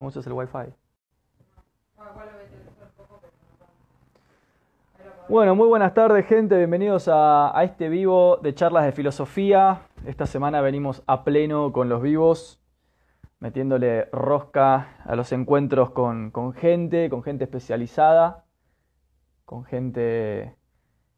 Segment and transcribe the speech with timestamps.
[0.00, 0.72] usas el wifi.
[5.28, 9.82] Bueno, muy buenas tardes gente, bienvenidos a, a, este vivo de charlas de filosofía.
[10.04, 12.60] Esta semana venimos a pleno con los vivos,
[13.40, 18.44] metiéndole rosca a los encuentros con, con gente, con gente especializada,
[19.44, 20.54] con gente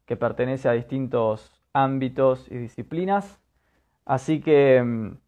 [0.06, 3.42] que pertenece a distintos ámbitos y disciplinas.
[4.06, 5.18] Así que, mm,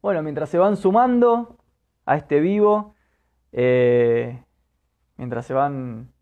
[0.00, 1.61] bueno, mientras se van sumando,
[2.06, 2.94] a este vivo.
[3.52, 4.42] Eh,
[5.16, 6.12] mientras se van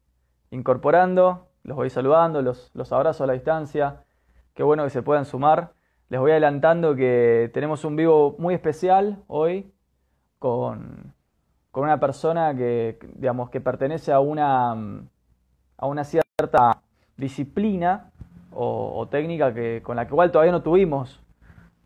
[0.50, 4.04] incorporando, los voy saludando, los, los abrazo a la distancia.
[4.54, 5.72] Qué bueno que se puedan sumar.
[6.08, 9.72] Les voy adelantando que tenemos un vivo muy especial hoy
[10.38, 11.14] con,
[11.70, 16.82] con una persona que, digamos, que pertenece a una, a una cierta
[17.16, 18.10] disciplina
[18.52, 21.22] o, técnica que, con la que igual todavía no tuvimos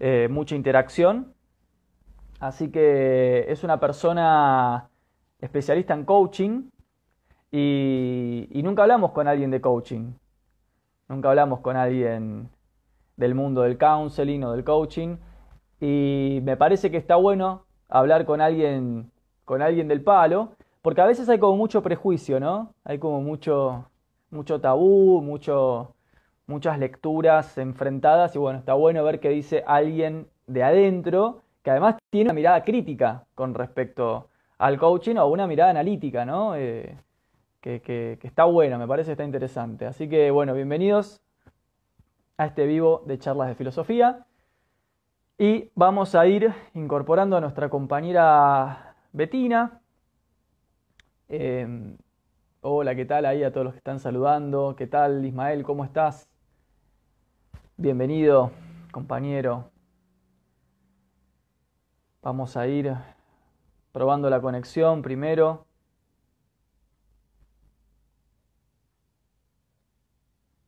[0.01, 1.34] eh, mucha interacción,
[2.45, 4.91] Así que es una persona
[5.41, 6.69] especialista en coaching
[7.51, 10.13] y, nunca hablamos con alguien de coaching.
[11.09, 12.51] Nunca hablamos con alguien
[13.17, 15.17] del mundo del counseling o del coaching.
[15.81, 19.11] Y me parece que está bueno hablar con alguien,
[19.47, 22.75] con alguien del palo, porque a veces hay como mucho prejuicio, ¿no?
[22.85, 23.87] Hay como mucho,
[24.31, 25.95] mucho tabú, mucho,
[26.47, 31.97] muchas lecturas enfrentadas y bueno, está bueno ver qué dice alguien de adentro que además
[32.11, 36.55] tiene una mirada crítica con respecto al coaching o una mirada analítica, ¿no?
[36.55, 36.95] Eh,
[37.63, 39.87] que, está buena, me parece que está interesante.
[39.87, 41.23] Así que bueno, bienvenidos
[42.37, 44.27] a este vivo de charlas de filosofía.
[45.39, 49.81] Y vamos a ir incorporando a nuestra compañera Betina.
[51.29, 51.97] Em,
[52.61, 54.77] hola, ¿qué tal ahí a todos los que están saludando?
[54.77, 55.63] ¿Qué tal, Ismael?
[55.63, 56.29] ¿Cómo estás?
[57.79, 58.51] Bienvenido,
[58.93, 59.74] compañero.
[62.25, 62.91] Vamos a ir
[63.93, 65.67] probando la conexión primero.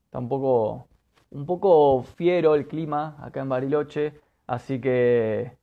[0.04, 0.86] Está un poco,
[1.30, 5.56] un poco fiero el clima acá en Bariloche, así que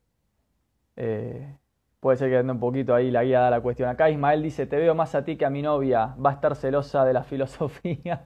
[0.95, 1.57] eh,
[1.99, 3.87] puede ser que ande un poquito ahí la guía de la cuestión.
[3.87, 6.55] Acá Ismael dice, te veo más a ti que a mi novia, va a estar
[6.55, 8.25] celosa de la filosofía.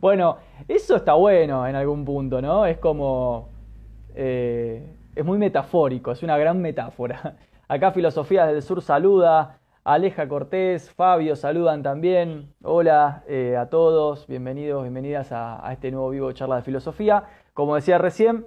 [0.00, 0.36] bueno,
[0.68, 2.64] eso está bueno en algún punto, ¿no?
[2.64, 3.48] Es como...
[4.14, 7.36] Eh, es muy metafórico, es una gran metáfora.
[7.68, 12.52] Acá Filosofía del Sur saluda, Aleja Cortés, Fabio saludan también.
[12.62, 17.24] Hola eh, a todos, bienvenidos, bienvenidas a, este nuevo vivo charla de filosofía.
[17.54, 18.46] Como decía recién,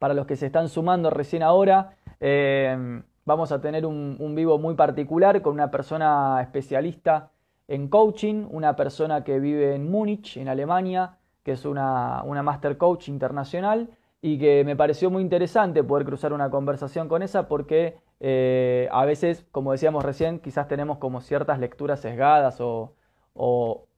[0.00, 4.74] para los que se están sumando recién ahora, eh, vamos a tener un, vivo muy
[4.74, 7.30] particular con una persona especialista
[7.68, 12.76] en coaching, una persona que vive en Múnich, en Alemania, que es una, una master
[12.76, 13.90] coach internacional
[14.24, 19.04] y que me pareció muy interesante poder cruzar una conversación con esa porque eh, a
[19.04, 22.94] veces, como decíamos recién, quizás tenemos como ciertas lecturas sesgadas o,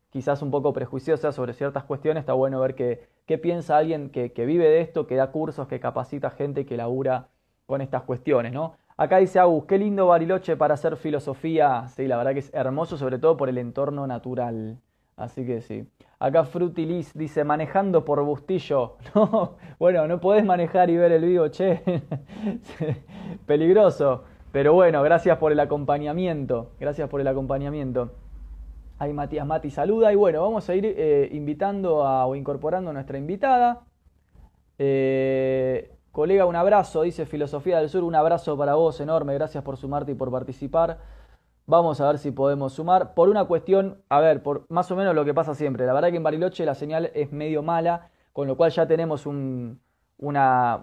[0.08, 2.22] quizás un poco prejuiciosas sobre ciertas cuestiones.
[2.22, 6.30] Está bueno ver qué piensa alguien que, vive de esto, que da cursos, que capacita
[6.30, 7.28] gente y que labura
[7.66, 8.76] con estas cuestiones, ¿no?
[8.96, 11.88] Acá dice Agus, qué lindo Bariloche para hacer filosofía.
[11.88, 14.78] Sí, la verdad que es hermoso, sobre todo por el entorno natural.
[15.16, 15.86] Así que sí.
[16.18, 18.96] Acá Frutilis dice, manejando por Bustillo.
[19.14, 21.82] No, bueno, no podés manejar y ver el vivo, che.
[23.46, 24.24] Peligroso.
[24.52, 26.70] Pero bueno, gracias por el acompañamiento.
[26.78, 28.12] Gracias por el acompañamiento.
[28.98, 30.12] Ahí Matías Mati saluda.
[30.12, 33.82] Y bueno, vamos a ir eh, invitando a, o incorporando a nuestra invitada.
[34.78, 38.04] Eh, colega, un abrazo, dice Filosofía del Sur.
[38.04, 39.34] Un abrazo para vos enorme.
[39.34, 40.98] Gracias por sumarte y por participar.
[41.66, 43.14] Vamos a ver si podemos sumar.
[43.14, 45.86] Por una cuestión, a ver, por más o menos lo que pasa siempre.
[45.86, 49.24] La verdad que en Bariloche la señal es medio mala, con lo cual ya tenemos
[49.24, 50.80] una,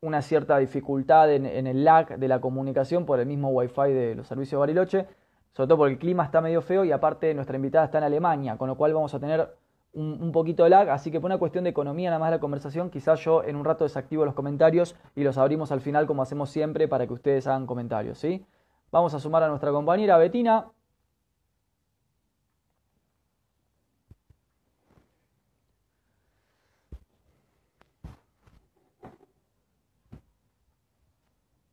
[0.00, 4.26] una, cierta dificultad en, el lag de la comunicación por el mismo wifi de los
[4.26, 5.06] servicios de Bariloche,
[5.52, 8.58] sobre todo porque el clima está medio feo y aparte nuestra invitada está en Alemania,
[8.58, 9.54] con lo cual vamos a tener
[9.94, 12.40] un, un, poquito de lag, así que por una cuestión de economía nada más la
[12.40, 16.22] conversación, quizás yo en un rato desactivo los comentarios y los abrimos al final como
[16.22, 18.44] hacemos siempre para que ustedes hagan comentarios, ¿sí?
[18.92, 20.70] Vamos a sumar a nuestra compañera Betina.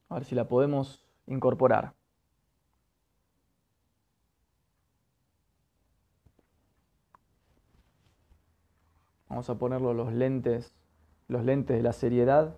[0.07, 1.93] A ver si la podemos incorporar.
[9.27, 10.73] Vamos a ponerlo los lentes,
[11.27, 12.57] los lentes de la seriedad.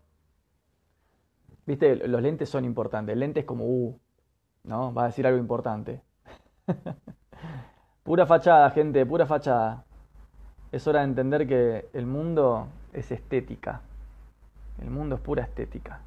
[1.66, 3.14] Viste, los lentes son importantes.
[3.14, 4.00] El lente es como, uh,
[4.64, 4.94] ¿no?
[4.94, 6.02] Va a decir algo importante.
[8.04, 9.86] pura fachada, gente, pura fachada.
[10.72, 13.82] Es hora de entender que el mundo es estética.
[14.82, 16.02] El mundo es pura estética.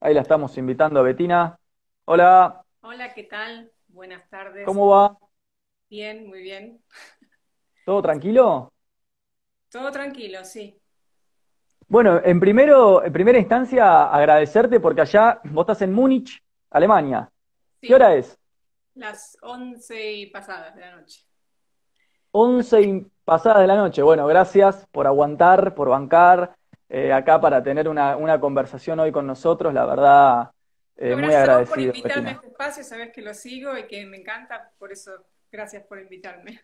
[0.00, 1.58] Ahí la estamos invitando a Betina.
[2.04, 2.62] Hola.
[2.82, 3.72] Hola, ¿qué tal?
[3.88, 4.66] Buenas tardes.
[4.66, 5.18] ¿Cómo va?
[5.88, 6.82] Bien, muy bien.
[7.84, 8.72] ¿Todo tranquilo?
[9.70, 10.80] Todo tranquilo, sí.
[11.88, 17.30] Bueno, en, primero, en primera instancia, agradecerte porque allá vos estás en Múnich, Alemania.
[17.80, 18.36] ¿Qué hora es?
[18.94, 21.20] Las once y pasadas de la noche.
[22.32, 24.02] Once y pasadas de la noche.
[24.02, 26.56] Bueno, gracias por aguantar, por bancar
[26.88, 29.72] eh, acá para tener una, conversación hoy con nosotros.
[29.72, 30.50] La verdad,
[30.96, 31.92] eh, muy agradecido.
[31.92, 35.12] por invitarme a este espacio, sabes que lo sigo y que me encanta, por eso
[35.52, 36.60] gracias por invitarme.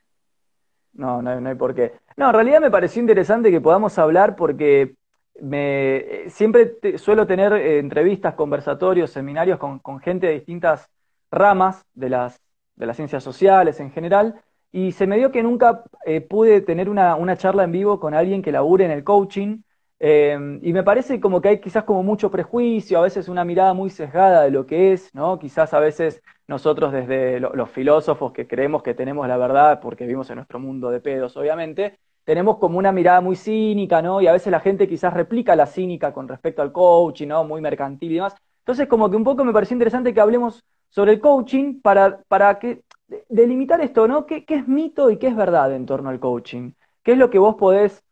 [0.94, 1.92] No, no, hay por qué.
[2.16, 4.94] No, en realidad me pareció interesante que podamos hablar porque
[5.40, 10.88] me, siempre suelo tener eh, entrevistas, conversatorios, seminarios con, gente de distintas
[11.30, 12.40] ramas de las,
[12.76, 16.88] de las ciencias sociales en general, y se me dio que nunca eh, pude tener
[16.88, 19.58] una, una, charla en vivo con alguien que labure en el coaching,
[20.04, 23.72] eh, y me parece como que hay quizás como mucho prejuicio, a veces una mirada
[23.72, 25.38] muy sesgada de lo que es, ¿no?
[25.38, 30.28] Quizás a veces nosotros desde los filósofos que creemos que tenemos la verdad, porque vivimos
[30.30, 34.20] en nuestro mundo de pedos, obviamente, tenemos como una mirada muy cínica, ¿no?
[34.20, 37.44] Y a veces la gente quizás replica la cínica con respecto al coaching, ¿no?
[37.44, 38.34] Muy mercantil y demás.
[38.60, 42.58] Entonces, como que un poco me pareció interesante que hablemos sobre el coaching para, para
[42.58, 42.82] que,
[43.28, 44.26] delimitar esto, ¿no?
[44.26, 46.72] ¿Qué, ¿Qué es mito y qué es verdad en torno al coaching?
[47.02, 48.04] ¿Qué es lo que vos podés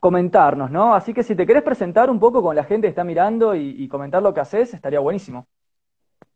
[0.00, 0.94] comentarnos, ¿no?
[0.94, 3.88] Así que si te querés presentar un poco con la gente que está mirando y,
[3.88, 5.48] comentar lo que haces, estaría buenísimo.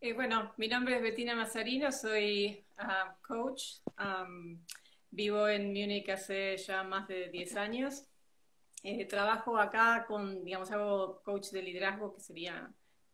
[0.01, 3.81] Eh, bueno, mi nombre es Bettina Mazzarino, soy ah, coach.
[5.17, 8.05] Vivo en Múnich hace ya más de 10 años.
[8.83, 12.71] Eh, trabajo acá con, digamos, hago coach de liderazgo, que sería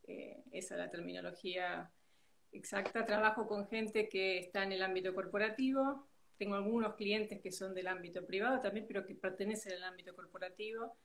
[0.09, 1.91] eh, esa la terminología
[2.51, 3.07] exacta.
[3.07, 7.87] Trabajo con gente que está en el ámbito corporativo, tengo algunos clientes que son del
[7.87, 10.97] ámbito privado también, pero que pertenecen al ámbito corporativo.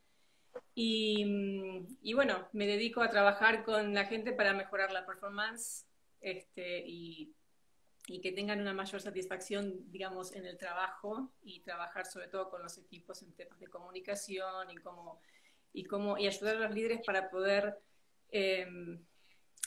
[0.74, 5.86] Y, bueno, me dedico a trabajar con la gente para mejorar la performance
[6.20, 7.36] este, y,
[8.22, 12.78] que tengan una mayor satisfacción, digamos, en el trabajo y trabajar sobre todo con los
[12.78, 15.20] equipos en temas de comunicación y cómo,
[15.74, 17.78] y cómo y ayudar a los líderes para poder,
[18.30, 19.04] em,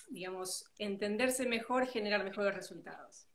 [0.09, 3.27] digamos, entenderse mejor, generar mejores resultados.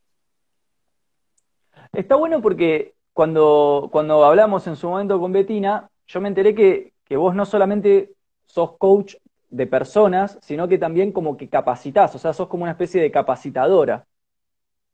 [1.94, 6.94] Está bueno porque cuando, cuando hablamos en su momento con Betina, yo me enteré que,
[7.16, 8.12] vos no solamente
[8.46, 9.16] sos coach
[9.50, 13.12] de personas, sino que también como que capacitas, o sea, sos como una especie de
[13.12, 14.06] capacitadora.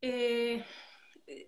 [0.01, 0.65] Eh,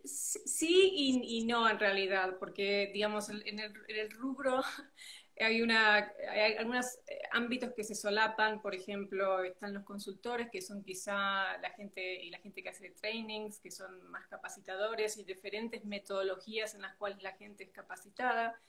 [0.05, 0.91] sí
[1.23, 4.61] y, no en realidad, porque digamos, en el, en el rubro
[5.39, 10.61] hay, una, hay algunos eh, ámbitos que se solapan, por ejemplo, están los consultores, que
[10.61, 15.23] son quizá la gente y la gente que hace trainings, que son más capacitadores y
[15.23, 18.59] diferentes metodologías en las cuales la gente es capacitada.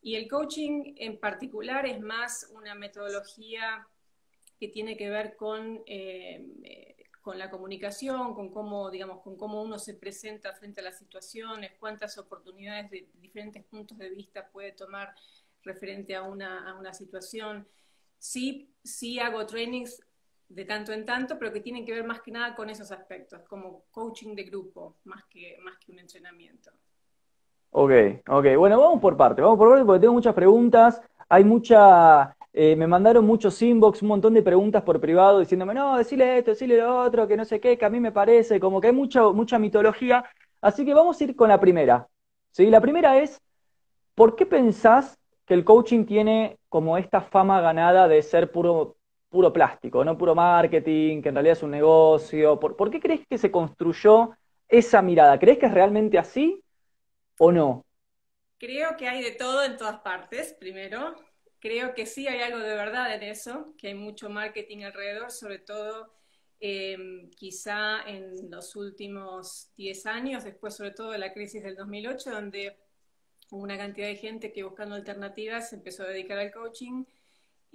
[0.00, 3.88] Y el coaching en particular es más una metodología
[4.60, 6.93] que tiene que ver con, eh, eh,
[7.24, 11.72] con la comunicación, con cómo, digamos, con cómo uno se presenta frente a las situaciones,
[11.80, 15.14] cuántas oportunidades de diferentes puntos de vista puede tomar
[15.62, 17.66] referente a una, a una situación.
[18.18, 20.02] Sí, sí hago trainings
[20.50, 23.40] de tanto en tanto, pero que tienen que ver más que nada con esos aspectos,
[23.48, 26.72] como coaching de grupo, más que, más que un entrenamiento.
[27.70, 27.90] Ok,
[28.28, 28.54] ok.
[28.58, 31.00] Bueno, vamos por parte, vamos por parte porque tengo muchas preguntas.
[31.28, 35.96] Hay mucha, eh, me mandaron muchos inbox, un montón de preguntas por privado diciéndome, no,
[35.98, 38.80] decile esto, decile lo otro, que no sé qué, que a mí me parece, como
[38.80, 40.24] que hay mucha, mucha mitología.
[40.60, 42.08] Así que vamos a ir con la primera.
[42.50, 42.70] ¿sí?
[42.70, 43.40] La primera es,
[44.14, 48.96] ¿por qué pensás que el coaching tiene como esta fama ganada de ser puro,
[49.34, 52.58] puro plástico, no puro marketing, que en realidad es un negocio.
[52.60, 54.30] ¿Por, qué crees que se construyó
[54.68, 55.38] esa mirada?
[55.40, 56.62] ¿Crees que es realmente así
[57.38, 57.84] o no?
[58.64, 61.14] Creo que hay de todo en todas partes, primero.
[61.58, 65.58] Creo que sí hay algo de verdad en eso, que hay mucho marketing alrededor, sobre
[65.58, 66.14] todo
[66.60, 72.30] em, quizá en los últimos 10 años, después sobre todo de la crisis del 2008,
[72.30, 72.78] donde
[73.50, 77.04] una cantidad de gente que buscando alternativas se empezó a dedicar al coaching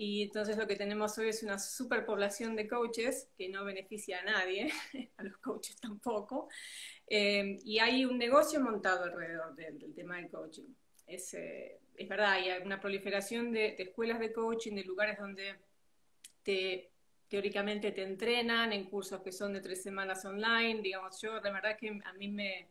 [0.01, 4.23] y entonces lo que tenemos hoy es una superpoblación de coaches que no beneficia a
[4.23, 4.71] nadie,
[5.17, 6.47] a los coaches tampoco,
[7.05, 10.73] eh, y hay un negocio montado alrededor del, tema del coaching.
[11.05, 15.57] Es, eh, es, verdad, hay una proliferación de, escuelas de coaching, de lugares donde
[16.43, 16.91] te,
[17.27, 21.77] teóricamente te entrenan en cursos que son de tres semanas online, digamos, yo la verdad
[21.77, 22.69] que a mí me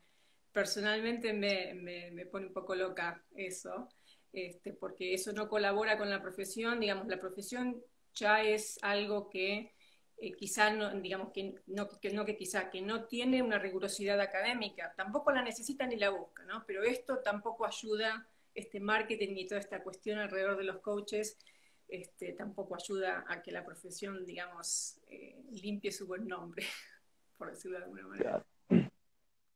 [0.51, 3.87] personalmente me, pone un poco loca eso,
[4.33, 7.83] este, porque eso no colabora con la profesión, digamos, la profesión
[8.15, 9.73] ya es algo que
[10.21, 12.37] eh, quizá no, digamos que no, que
[12.73, 16.65] que no tiene una rigurosidad académica, tampoco la necesita ni la busca, ¿no?
[16.67, 21.39] Pero esto tampoco ayuda, este marketing y toda esta cuestión alrededor de los coaches,
[21.87, 26.65] este, tampoco ayuda a que la profesión, digamos, eh, limpie su buen nombre,
[27.39, 28.45] por decirlo de alguna manera.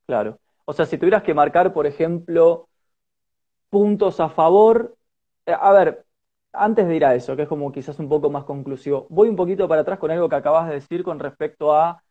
[0.06, 0.38] Claro.
[0.64, 2.68] O sea, si tuvieras que marcar, por ejemplo,
[3.72, 4.96] puntos a favor,
[5.46, 6.04] eh, a ver,
[6.52, 9.36] antes de ir a eso, que es como quizás un poco más conclusivo, voy un
[9.36, 12.02] poquito para atrás con algo que acabas de decir con respecto a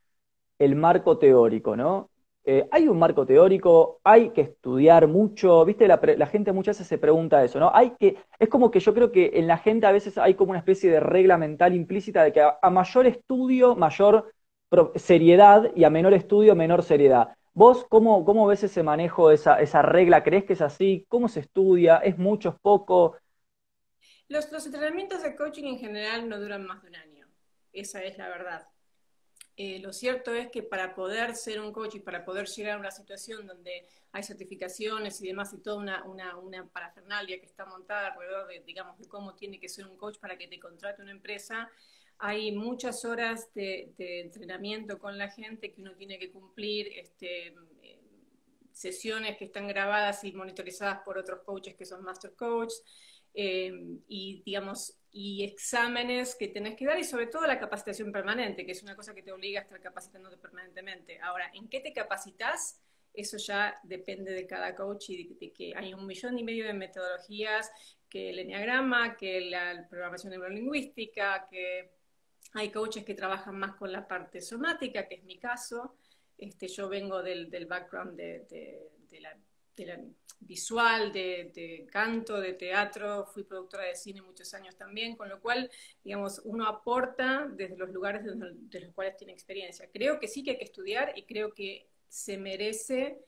[0.60, 2.10] el marco teórico, ¿no?
[2.46, 6.98] Eh, hay un marco teórico, hay que estudiar mucho, viste, la, gente muchas veces se
[6.98, 7.72] pregunta eso, ¿no?
[7.74, 10.52] Hay que, es como que yo creo que en la gente a veces hay como
[10.52, 14.34] una especie de regla mental implícita de que a, mayor estudio, mayor
[14.96, 17.36] seriedad y a menor estudio, menor seriedad.
[17.54, 20.24] ¿Vos cómo, cómo ves ese manejo, esa, esa regla?
[20.24, 21.06] ¿Crees que es así?
[21.10, 21.98] ¿Cómo se estudia?
[21.98, 23.18] ¿Es mucho, es poco?
[24.28, 27.28] Los, los entrenamientos de coaching en general no duran más de un año,
[27.74, 28.68] esa es la verdad.
[29.58, 32.80] Eh, lo cierto es que para poder ser un coach y para poder llegar a
[32.80, 37.66] una situación donde hay certificaciones y demás y toda una, una, una parafernalia que está
[37.66, 41.02] montada alrededor de, digamos, de cómo tiene que ser un coach para que te contrate
[41.04, 41.70] una empresa,
[42.22, 47.56] hay muchas horas de, entrenamiento con la gente que uno tiene que cumplir, este,
[48.72, 52.84] sesiones que están grabadas y monitorizadas por otros coaches que son master coaches.
[53.34, 53.72] Eh,
[54.08, 58.74] y digamos, y exámenes que tenés que dar y sobre todo la capacitación permanente, que
[58.74, 61.20] es una cosa que te obliga a estar capacitándote permanentemente.
[61.22, 62.80] Ahora, ¿en qué te capacitas?
[63.14, 66.74] Eso ya depende de cada coach y de, que hay un millón y medio de
[66.74, 67.72] metodologías,
[68.10, 71.92] que el enneagrama, que la programación neurolingüística, que
[72.54, 75.96] hay coaches que trabajan más con la parte somática, que es mi caso.
[76.38, 79.98] Este, yo vengo del, del background de, de la
[80.42, 85.70] visual, de, canto, de teatro, fui productora de cine muchos años también, con lo cual,
[86.04, 89.90] digamos, uno aporta desde los lugares de, los cuales tiene experiencia.
[89.92, 93.20] Creo que sí que hay que estudiar y creo que se merece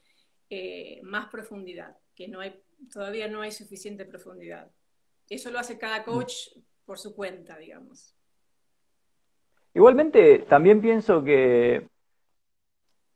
[0.50, 2.60] eh, más profundidad, que no hay,
[2.92, 4.72] todavía no hay suficiente profundidad.
[5.30, 6.34] Eso lo hace cada coach
[6.86, 8.12] por su cuenta, digamos.
[9.74, 11.88] Igualmente, también pienso que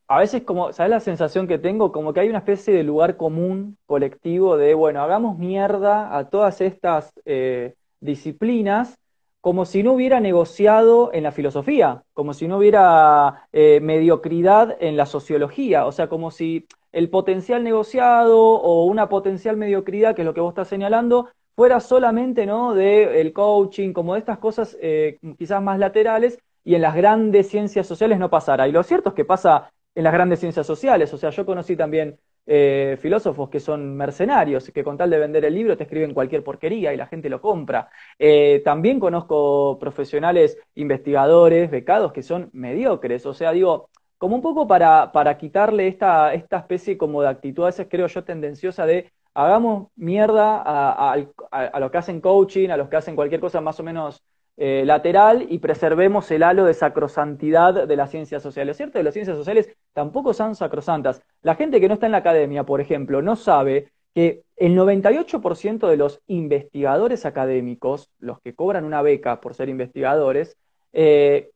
[0.08, 1.92] a veces como, ¿sabes la sensación que tengo?
[1.92, 6.62] Como que hay una especie de lugar común, colectivo, de, bueno, hagamos mierda a todas
[6.62, 8.98] estas eh, disciplinas
[9.42, 14.98] como si no hubiera negociado en la filosofía, como si no hubiera eh, mediocridad en
[14.98, 20.26] la sociología, o sea, como si el potencial negociado o una potencial mediocridad, que es
[20.26, 22.74] lo que vos estás señalando, fuera solamente ¿no?
[22.74, 27.48] de el coaching, como de estas cosas eh, quizás más laterales, y en las grandes
[27.48, 28.68] ciencias sociales no pasara.
[28.68, 31.14] Y lo cierto es que pasa en las grandes ciencias sociales.
[31.14, 35.46] O sea, yo conocí también eh, filósofos que son mercenarios, que con tal de vender
[35.46, 37.90] el libro te escriben cualquier porquería y la gente lo compra.
[38.20, 43.26] Eh, también conozco profesionales, investigadores, becados que son mediocres.
[43.26, 47.64] O sea, digo, como un poco para, para quitarle esta, esta especie como de actitud,
[47.64, 51.14] a veces creo yo tendenciosa de hagamos mierda a,
[51.52, 54.22] a los que hacen coaching, a los que hacen cualquier cosa más o menos
[54.58, 58.76] eh, lateral y preservemos el halo de sacrosantidad de las ciencias sociales.
[58.78, 59.02] ¿Cierto?
[59.04, 61.22] las ciencias sociales tampoco son sacrosantas.
[61.44, 65.88] La gente que no está en la academia, por ejemplo, no sabe que el 98%
[65.88, 70.58] de los investigadores académicos, los que cobran una beca por ser investigadores,
[70.92, 71.52] eh,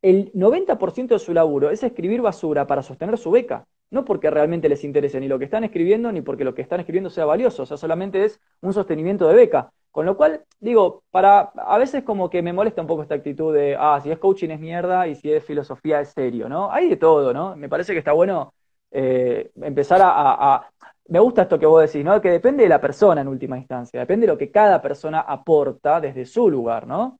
[0.00, 3.66] el 90% de su laburo es escribir basura para sostener su beca.
[3.90, 6.80] No porque realmente les interese ni lo que están escribiendo, ni porque lo que están
[6.80, 7.64] escribiendo sea valioso.
[7.64, 9.72] O sea, solamente es un sostenimiento de beca.
[9.90, 13.52] Con lo cual, digo, para a veces como que me molesta un poco esta actitud
[13.54, 16.70] de, ah, si es coaching es mierda y si es filosofía es serio, ¿no?
[16.72, 17.56] Hay de todo, ¿no?
[17.56, 18.54] Me parece que está bueno
[18.90, 20.70] eh, empezar a,
[21.08, 22.20] Me gusta esto que vos decís, ¿no?
[22.20, 26.00] Que depende de la persona en última instancia, depende de lo que cada persona aporta
[26.00, 27.18] desde su lugar, ¿no?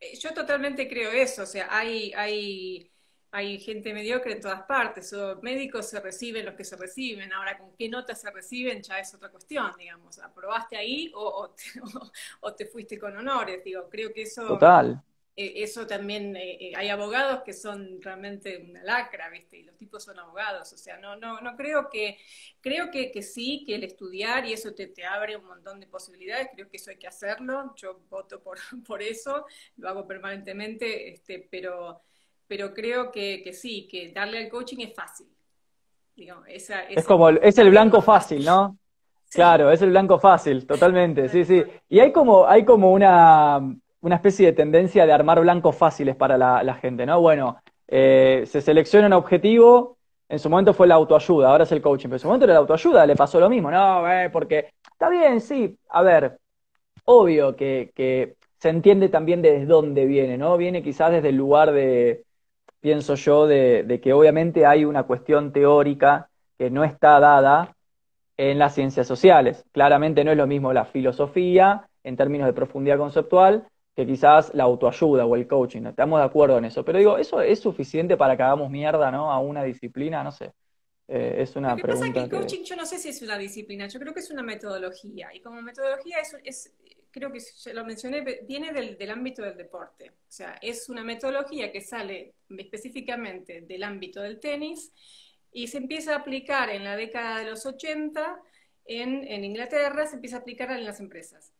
[0.00, 2.90] Eh, yo totalmente creo eso, o sea, hay, hay
[3.30, 7.58] hay gente mediocre en todas partes, o médicos se reciben los que se reciben, ahora
[7.58, 11.54] con qué notas se reciben ya es otra cuestión, digamos, aprobaste ahí o,
[12.40, 14.46] o, te, fuiste con honores, digo, creo que eso...
[14.46, 15.02] Total.
[15.40, 19.58] Eh, eso también, eh, eh, hay abogados que son realmente una lacra, ¿viste?
[19.58, 22.18] Y los tipos son abogados, o sea, no, no, no creo que,
[22.60, 25.86] creo que, que sí, que el estudiar y eso te, te abre un montón de
[25.86, 31.12] posibilidades, creo que eso hay que hacerlo, yo voto por, por eso, lo hago permanentemente,
[31.12, 32.02] este, pero
[32.48, 35.28] pero creo que, que sí, que darle al coaching es fácil.
[36.16, 38.78] es como, el, es el blanco fácil, ¿no?
[39.30, 41.62] Claro, es el blanco fácil, totalmente, sí, sí.
[41.90, 43.60] Y hay como, hay como una,
[44.00, 47.20] una especie de tendencia de armar blancos fáciles para la, gente, ¿no?
[47.20, 49.98] Bueno, eh, se selecciona un objetivo,
[50.30, 52.54] en su momento fue la autoayuda, ahora es el coaching, pero en su momento era
[52.54, 56.38] la autoayuda, le pasó lo mismo, no, eh, porque está bien, sí, a ver,
[57.04, 60.56] obvio que, que se entiende también desde dónde viene, ¿no?
[60.56, 62.24] Viene quizás desde el lugar de,
[62.80, 67.76] pienso yo, de, que obviamente hay una cuestión teórica que no está dada
[68.36, 69.64] en las ciencias sociales.
[69.72, 74.62] Claramente no es lo mismo la filosofía en términos de profundidad conceptual que quizás la
[74.64, 75.86] autoayuda o el coaching.
[75.86, 76.84] Estamos de acuerdo en eso.
[76.84, 79.32] Pero digo, ¿eso es suficiente para que hagamos mierda ¿no?
[79.32, 80.22] a una disciplina?
[80.22, 80.52] No sé.
[81.08, 82.06] Eh, es una Lo que pregunta.
[82.06, 84.20] pasa es que el coaching yo no sé si es una disciplina, yo creo que
[84.20, 85.34] es una metodología.
[85.34, 86.72] Y como metodología es, es
[87.10, 90.10] creo que ya lo mencioné, viene del, del, ámbito del deporte.
[90.10, 94.92] O sea, es una metodología que sale específicamente del ámbito del tenis
[95.52, 98.40] y se empieza a aplicar en la década de los 80
[98.84, 101.52] en, en Inglaterra, se empieza a aplicar en las empresas.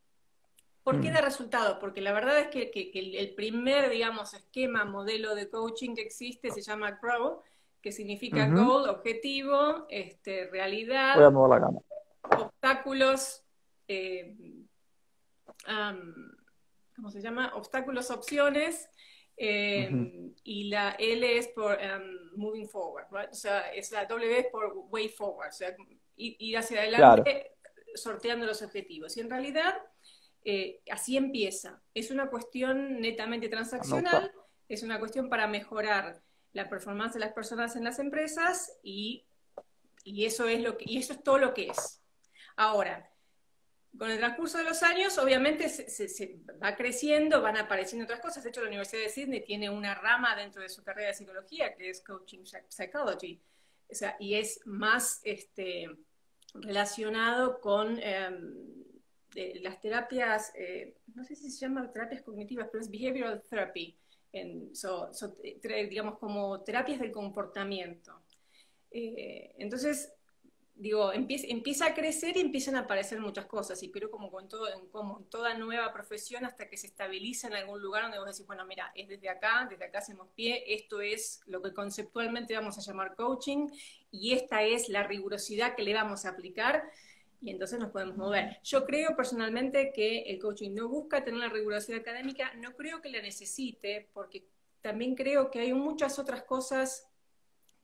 [0.82, 1.14] ¿Por qué mm.
[1.14, 1.78] da resultado?
[1.78, 6.02] Porque la verdad es que, que, que, el primer, digamos, esquema, modelo de coaching que
[6.02, 7.42] existe se llama GROW,
[7.82, 8.66] que significa uh -huh.
[8.66, 11.70] goal, objetivo, este, realidad, Voy a mover la
[12.38, 13.44] obstáculos,
[13.86, 14.34] eh,
[15.66, 16.30] um,
[16.94, 17.52] ¿cómo se llama?
[17.54, 18.88] Obstáculos, opciones,
[19.36, 20.34] eh, uh -huh.
[20.44, 23.30] y la L es por um, moving forward, right?
[23.30, 25.76] o sea, es la W es por way forward, o sea,
[26.16, 27.90] ir hacia adelante claro.
[27.94, 29.16] sorteando los objetivos.
[29.16, 29.74] Y en realidad
[30.44, 31.82] eh, así empieza.
[31.94, 36.22] Es una cuestión netamente transaccional, no, es una cuestión para mejorar
[36.52, 39.26] la performance de las personas en las empresas y,
[40.04, 42.02] y, eso, es lo que, y eso es todo lo que es.
[42.56, 43.07] Ahora,
[43.96, 48.44] con el transcurso de los años, obviamente se, va creciendo, van apareciendo otras cosas.
[48.44, 51.74] De hecho, la Universidad de Sydney tiene una rama dentro de su carrera de psicología
[51.74, 53.40] que es Coaching Psychology.
[53.90, 55.88] O sea, y es más este,
[56.54, 58.30] relacionado con eh,
[59.34, 63.96] de las terapias, eh, no sé si se llaman terapias cognitivas, pero es behavioral therapy,
[64.72, 65.10] so,
[65.62, 68.22] digamos como terapias del comportamiento.
[68.90, 70.12] Eh, entonces,
[70.78, 74.48] digo, empieza, empieza, a crecer y empiezan a aparecer muchas cosas, y creo como con
[74.48, 78.46] todo, como toda nueva profesión hasta que se estabiliza en algún lugar donde vos decís,
[78.46, 82.78] bueno, mira, es desde acá, desde acá hacemos pie, esto es lo que conceptualmente vamos
[82.78, 83.68] a llamar coaching,
[84.12, 86.84] y esta es la rigurosidad que le vamos a aplicar,
[87.40, 88.58] y entonces nos podemos mover.
[88.62, 93.10] Yo creo personalmente que el coaching no busca tener la rigurosidad académica, no creo que
[93.10, 94.46] la necesite, porque
[94.80, 97.08] también creo que hay muchas otras cosas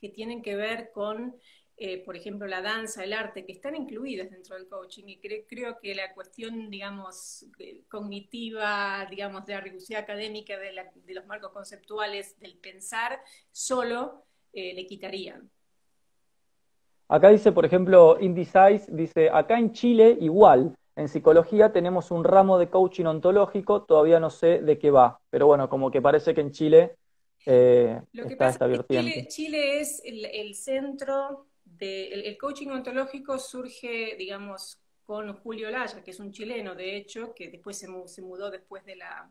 [0.00, 1.36] que tienen que ver con,
[1.76, 5.44] eh, por ejemplo, la danza, el arte, que están incluidas dentro del coaching, y cre
[5.48, 7.46] creo que la cuestión, digamos,
[7.88, 13.18] cognitiva, digamos, de la rigurosidad académica, de, la, de los marcos conceptuales, del pensar,
[13.50, 15.50] solo eh, le quitarían.
[17.08, 22.56] Acá dice, por ejemplo, Indicize, dice, acá en Chile igual, en psicología tenemos un ramo
[22.56, 26.40] de coaching ontológico, todavía no sé de qué va, pero bueno, como que parece que
[26.40, 26.96] en Chile
[27.46, 29.26] eh, Lo que está vertiente.
[29.26, 31.46] Chile, Chile, es el, el centro
[31.78, 36.96] de, el, el, coaching ontológico surge, digamos, con Julio Laya, que es un chileno, de
[36.96, 39.30] hecho, que después se, se mudó después de la,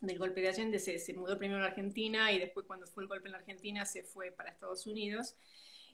[0.00, 3.08] del golpe de Allende, se, se mudó primero a Argentina y después cuando fue el
[3.08, 5.36] golpe en la Argentina se fue para Estados Unidos.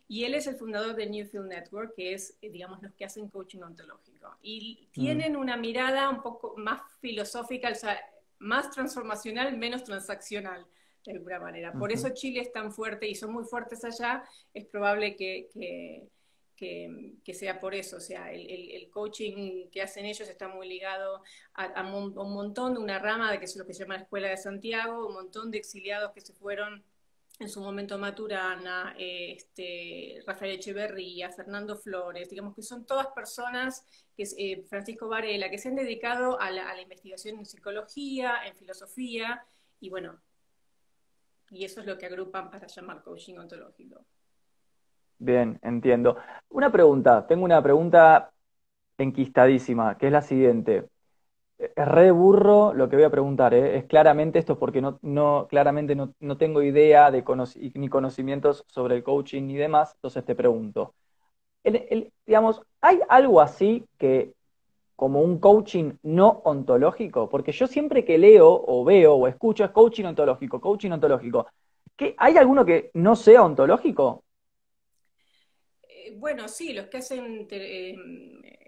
[0.08, 3.60] Y él es el fundador de Newfield Network, que es, digamos, los que hacen coaching
[3.60, 4.36] ontológico.
[4.42, 8.00] Y tienen una mirada un poco más filosófica, o sea,
[8.40, 10.66] más transformacional, menos transaccional,
[11.04, 11.72] de alguna manera.
[11.72, 11.94] Por uh -huh.
[11.94, 14.24] eso Chile es tan fuerte y son muy fuertes allá.
[14.54, 16.08] Es probable que, que,
[16.56, 17.96] que, que sea por eso.
[17.96, 21.22] O sea, el, el, el, coaching que hacen ellos está muy ligado
[21.54, 23.80] a, a, un, a un montón de una rama de que es lo que se
[23.80, 26.84] llama la Escuela de Santiago, un montón de exiliados que se fueron
[27.40, 33.82] en su momento Maturana, este, Rafael Echeverría, Fernando Flores, digamos que son todas personas,
[34.14, 37.46] que es, eh, Francisco Varela, que se han dedicado a la, a la, investigación en
[37.46, 39.42] psicología, en filosofía,
[39.80, 40.20] y bueno,
[41.50, 44.04] y eso es lo que agrupan para llamar coaching ontológico.
[45.18, 46.16] Bien, entiendo.
[46.48, 48.32] Una pregunta, tengo una pregunta
[48.96, 50.88] enquistadísima, que es la siguiente
[51.60, 53.76] es re burro lo que voy a preguntar, ¿eh?
[53.76, 57.22] es claramente esto porque no, no claramente no, no, tengo idea de
[57.74, 60.94] ni conocimientos sobre el coaching ni demás, entonces te pregunto.
[62.26, 64.32] Digamos, ¿hay algo así que
[65.00, 67.26] como un coaching no ontológico?
[67.30, 71.46] Porque yo siempre que leo o veo o escucho es coaching ontológico, coaching ontológico.
[71.96, 74.24] ¿Qué, ¿Hay alguno que no sea ontológico?
[75.88, 77.96] Eh, bueno, sí, los que hacen eh,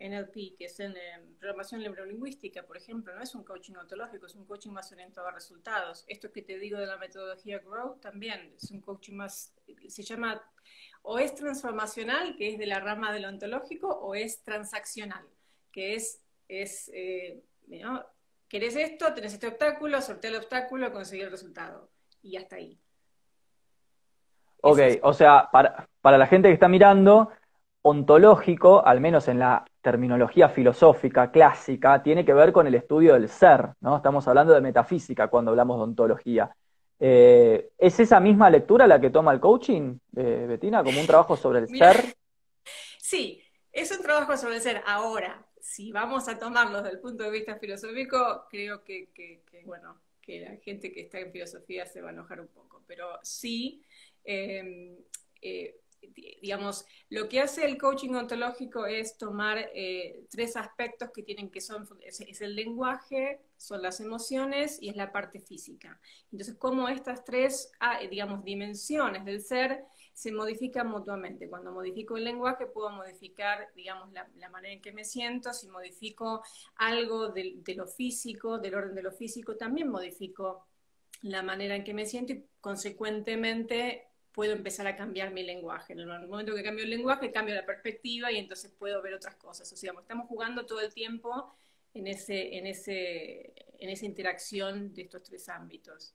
[0.09, 4.35] NLP, que es en eh, programación neurolingüística, por ejemplo, no es un coaching ontológico, es
[4.35, 6.03] un coaching más orientado a resultados.
[6.09, 9.55] Esto que te digo de la metodología Grow también es un coaching más,
[9.87, 10.43] se llama,
[11.03, 15.27] o es transformacional, que es de la rama de lo ontológico, o es transaccional,
[15.73, 18.05] que es, es eh, ¿no?
[18.49, 21.89] querés esto, tenés este obstáculo, sortea el obstáculo, conseguir el resultado.
[22.23, 22.79] Y hasta ahí.
[24.61, 27.31] Ok, es o sea, para, para la gente que está mirando,
[27.83, 33.29] ontológico, al menos en la terminología filosófica clásica, tiene que ver con el estudio del
[33.29, 33.97] ser, ¿no?
[33.97, 36.55] Estamos hablando de metafísica cuando hablamos de ontología.
[37.01, 41.37] Eh, ¿Es esa misma lectura la que toma el coaching, eh, Betina, como un trabajo
[41.37, 42.15] sobre el ser?
[43.05, 44.83] Sí, es un trabajo sobre el ser.
[44.87, 50.41] Ahora, si vamos a tomarlo desde el punto de vista filosófico, creo que, bueno, que
[50.41, 53.81] la gente que está en filosofía se va a enojar un poco, pero sí,
[54.25, 54.97] em,
[55.41, 55.79] eh,
[56.41, 61.61] digamos, lo que hace el coaching ontológico es tomar eh, tres aspectos que tienen que
[61.61, 66.01] son, es, el lenguaje, son las emociones y es la parte física.
[66.33, 71.49] Entonces, cómo estas tres, ah, digamos, dimensiones del ser se modifican mutuamente.
[71.49, 75.53] Cuando modifico el lenguaje puedo modificar, digamos, la, manera en que me siento.
[75.53, 76.43] Si modifico
[76.77, 80.67] algo de, lo físico, del orden de lo físico, también modifico
[81.23, 85.93] la manera en que me siento y consecuentemente puedo empezar a cambiar mi lenguaje.
[85.93, 89.37] En el momento que cambio el lenguaje, cambio la perspectiva y entonces puedo ver otras
[89.37, 89.71] cosas.
[89.73, 91.55] O sea, estamos jugando todo el tiempo
[91.95, 96.15] en, ese, en, ese, en esa interacción de estos tres ámbitos.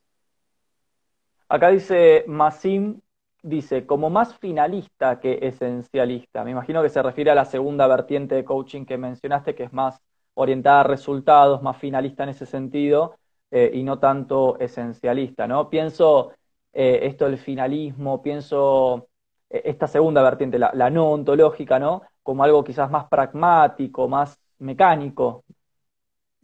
[1.49, 2.99] Acá dice Massim
[3.47, 6.43] dice, como más finalista que esencialista.
[6.43, 9.73] Me imagino que se refiere a la segunda vertiente de coaching que mencionaste, que es
[9.73, 9.99] más
[10.35, 13.15] orientada a resultados, más finalista en ese sentido,
[13.51, 15.69] eh, y no tanto esencialista, ¿no?
[15.69, 16.33] Pienso
[16.73, 19.07] eh, esto del finalismo, pienso
[19.49, 22.01] eh, esta segunda vertiente, la, la, no ontológica, ¿no?
[22.23, 25.43] Como algo quizás más pragmático, más mecánico,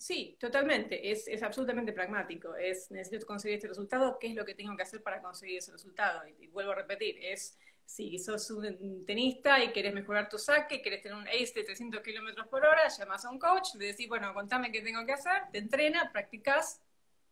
[0.03, 1.11] Sí, totalmente.
[1.11, 2.57] Es, absolutamente pragmático.
[2.57, 4.17] Es necesito conseguir este resultado.
[4.19, 6.27] ¿Qué es lo que tengo que hacer para conseguir ese resultado?
[6.27, 11.03] Y, vuelvo a repetir, es si sos un tenista y querés mejorar tu saque, querés
[11.03, 14.33] tener un ace de 300 kilómetros por hora, llamas a un coach, le decís, bueno,
[14.33, 16.81] contame qué tengo que hacer, te entrena, practicas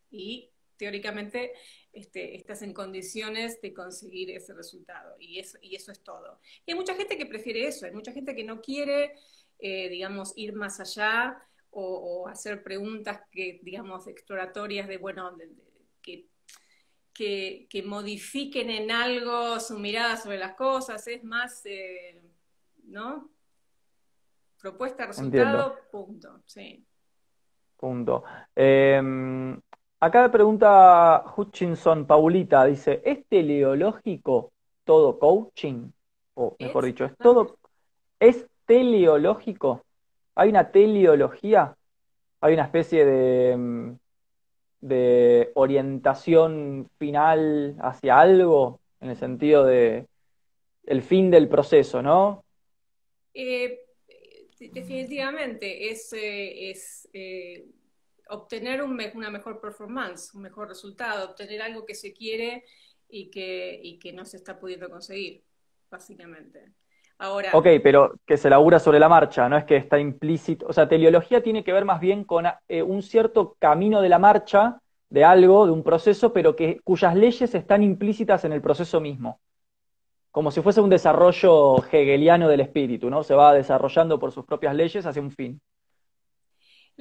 [0.09, 1.51] y teóricamente
[1.91, 5.17] este, estás en condiciones de conseguir ese resultado.
[5.19, 6.39] Y eso, y eso es todo.
[6.65, 9.15] Y hay mucha gente que prefiere eso, hay mucha gente que no quiere,
[9.59, 15.31] eh, digamos, ir más allá o, hacer preguntas que, digamos, exploratorias de, bueno,
[16.01, 16.27] que,
[17.13, 22.19] que, modifiquen en algo su mirada sobre las cosas, es más, eh,
[22.85, 23.29] ¿no?
[24.59, 26.85] Propuesta, resultado, punto, sí.
[27.77, 28.23] Punto.
[28.55, 29.59] Em,
[29.99, 34.51] acá pregunta Hutchinson Paulita, dice, ¿es teleológico
[34.83, 35.89] todo coaching?
[36.35, 37.57] O mejor dicho, ¿es todo,
[38.19, 39.83] ¿es teleológico?
[40.35, 41.75] ¿Hay una teleología?
[42.41, 43.97] ¿Hay una especie de, mm,
[44.81, 48.79] de orientación final hacia algo?
[48.99, 50.07] En el sentido de
[50.85, 52.43] el fin del proceso, ¿no?
[53.33, 53.79] Eh,
[54.59, 56.73] definitivamente, es, eh,
[57.13, 57.65] eh,
[58.29, 62.63] obtener una mejor performance, un mejor resultado, obtener algo que se quiere
[63.09, 65.43] y que, y que no se está pudiendo conseguir,
[65.89, 66.71] básicamente.
[67.53, 70.65] Ok, pero que se labura sobre la marcha, no es que está implícito.
[70.67, 74.17] O sea, teleología tiene que ver más bien con eh, un cierto camino de la
[74.17, 78.99] marcha de algo, de un proceso, pero que, cuyas leyes están implícitas en el proceso
[78.99, 79.39] mismo.
[80.31, 83.21] Como si fuese un desarrollo hegeliano del espíritu, ¿no?
[83.21, 85.61] Se va desarrollando por sus propias leyes hacia un fin.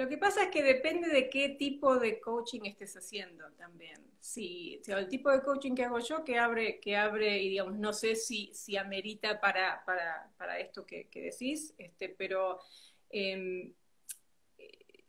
[0.01, 4.01] Lo que pasa es que depende de qué tipo de coaching estés haciendo también.
[4.19, 7.93] Si, el tipo de coaching que hago yo, que abre, que abre y digamos, no
[7.93, 12.61] sé si, si amerita para, para, esto que, decís, este, pero
[13.11, 13.75] em,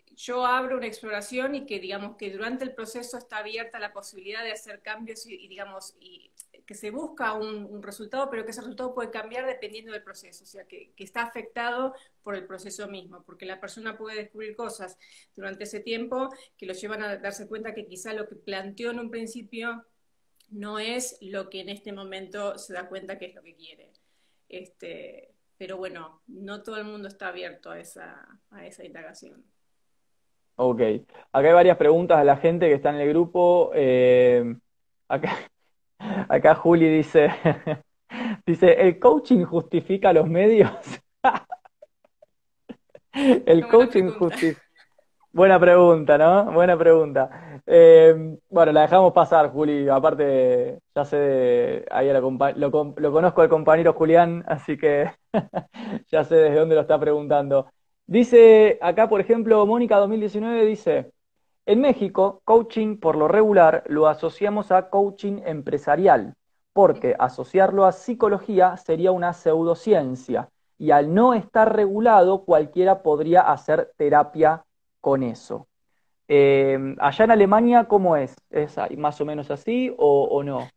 [0.10, 4.44] yo abro una exploración y que digamos que durante el proceso está abierta la posibilidad
[4.44, 6.31] de hacer cambios y, digamos, y
[6.66, 10.48] que se busca un, resultado, pero que ese resultado puede cambiar dependiendo del proceso, o
[10.48, 11.94] sea, que, está afectado
[12.24, 14.98] por el proceso mismo, porque la persona puede descubrir cosas
[15.36, 19.00] durante ese tiempo que lo llevan a darse cuenta que quizá lo que planteó en
[19.00, 19.86] un principio
[20.50, 23.92] no es lo que en este momento se da cuenta que es lo que quiere.
[24.50, 29.46] Este, pero bueno, no todo el mundo está abierto a esa, a esa indagación.
[30.56, 30.82] Ok,
[31.32, 33.72] acá hay varias preguntas de la gente que está en el grupo.
[33.74, 34.56] Eh,
[35.08, 35.51] acá,
[36.30, 37.32] Acá Juli dice,
[38.46, 40.72] dice, ¿el coaching justifica los medios?
[43.14, 44.62] El coaching justifica...
[45.34, 46.52] Buena pregunta, ¿no?
[46.52, 47.62] Buena pregunta.
[47.66, 49.88] Eh, bueno, la dejamos pasar, Juli.
[49.88, 55.10] Aparte, ya sé, ahí lo, lo, conozco al compañero Julián, así que
[56.12, 57.72] ya sé desde dónde lo está preguntando.
[58.06, 61.12] Dice acá, por ejemplo, Mónica 2019 dice,
[61.66, 66.36] en México, coaching por lo regular lo asociamos a coaching empresarial,
[66.74, 73.92] porque asociarlo a psicología sería una pseudociencia y al no estar regulado cualquiera podría hacer
[73.98, 74.64] terapia
[75.00, 75.68] con eso.
[76.28, 78.36] Em, allá en Alemania, ¿cómo es?
[78.50, 80.70] ¿Es más o menos así o, no?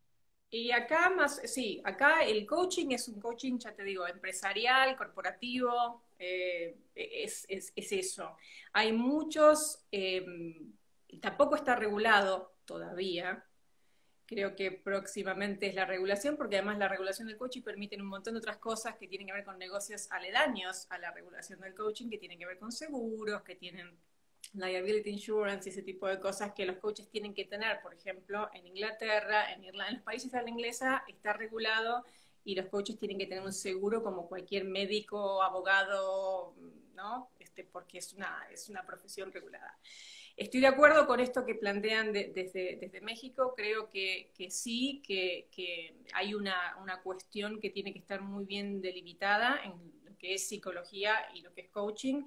[0.56, 6.04] Y acá más, sí, acá el coaching es un coaching, ya te digo, empresarial, corporativo,
[6.16, 8.36] eh, es, eso.
[8.72, 10.72] Hay muchos, em,
[11.20, 13.44] tampoco está regulado todavía,
[14.26, 18.34] creo que próximamente es la regulación, porque además la regulación del coaching permite un montón
[18.34, 22.08] de otras cosas que tienen que ver con negocios aledaños a la regulación del coaching,
[22.08, 23.98] que tienen que ver con seguros, que tienen
[24.52, 27.80] liability insurance y ese tipo de cosas que los coaches tienen que tener.
[27.82, 32.04] Por ejemplo, en Inglaterra, en Irlanda, en los países de habla inglesa está regulado
[32.44, 36.54] y los coaches tienen que tener un seguro como cualquier médico, abogado,
[36.94, 37.30] ¿no?
[37.38, 39.78] Este, porque es una, es una profesión regulada.
[40.36, 45.48] Estoy de acuerdo con esto que plantean desde, desde, México, creo que, que sí, que,
[45.52, 49.72] que hay una, una, cuestión que tiene que estar muy bien delimitada en
[50.04, 52.24] lo que es psicología y lo que es coaching.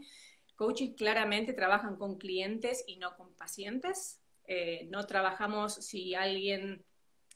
[0.57, 4.19] Coaching claramente trabajan con clientes y no con pacientes.
[4.47, 6.83] Eh, no trabajamos si alguien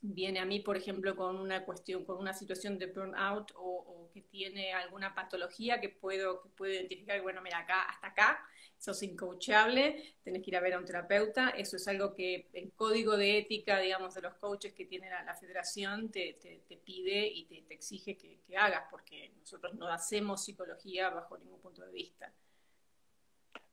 [0.01, 4.11] viene a mí, por ejemplo, con una cuestión, con una situación de burnout o, o
[4.11, 8.43] que tiene alguna patología que puedo, que puedo identificar, bueno, mira, acá, hasta acá,
[8.79, 12.71] sos incoachable, tenés que ir a ver a un terapeuta, eso es algo que el
[12.73, 17.45] código de ética, digamos, de los coaches que tiene la, federación te, te, pide y
[17.45, 21.91] te, te exige que, que, hagas, porque nosotros no hacemos psicología bajo ningún punto de
[21.91, 22.33] vista.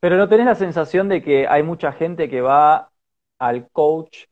[0.00, 2.90] Pero ¿no tenés la sensación de que hay mucha gente que va
[3.38, 4.26] al coach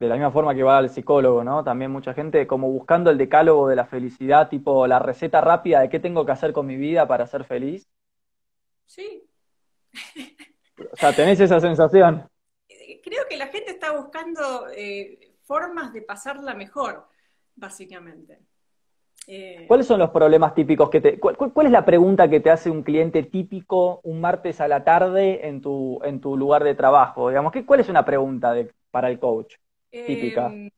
[0.00, 1.62] de la misma forma que va al psicólogo, ¿no?
[1.62, 5.90] También mucha gente como buscando el decálogo de la felicidad, tipo la receta rápida de
[5.90, 7.86] qué tengo que hacer con mi vida para ser feliz.
[8.86, 9.28] Sí.
[10.92, 12.26] O sea, ¿tenés esa sensación?
[13.02, 17.06] Creo que la gente está buscando eh, formas de pasarla mejor,
[17.54, 18.38] básicamente.
[19.26, 19.64] Eh...
[19.68, 21.18] ¿Cuáles son los problemas típicos que te...
[21.18, 24.84] Cuál, ¿Cuál, es la pregunta que te hace un cliente típico un martes a la
[24.84, 27.28] tarde en tu, en tu lugar de trabajo?
[27.28, 29.54] Digamos, ¿qué, ¿Cuál es una pregunta de, para el coach?
[29.90, 30.52] típica?
[30.52, 30.70] Eh,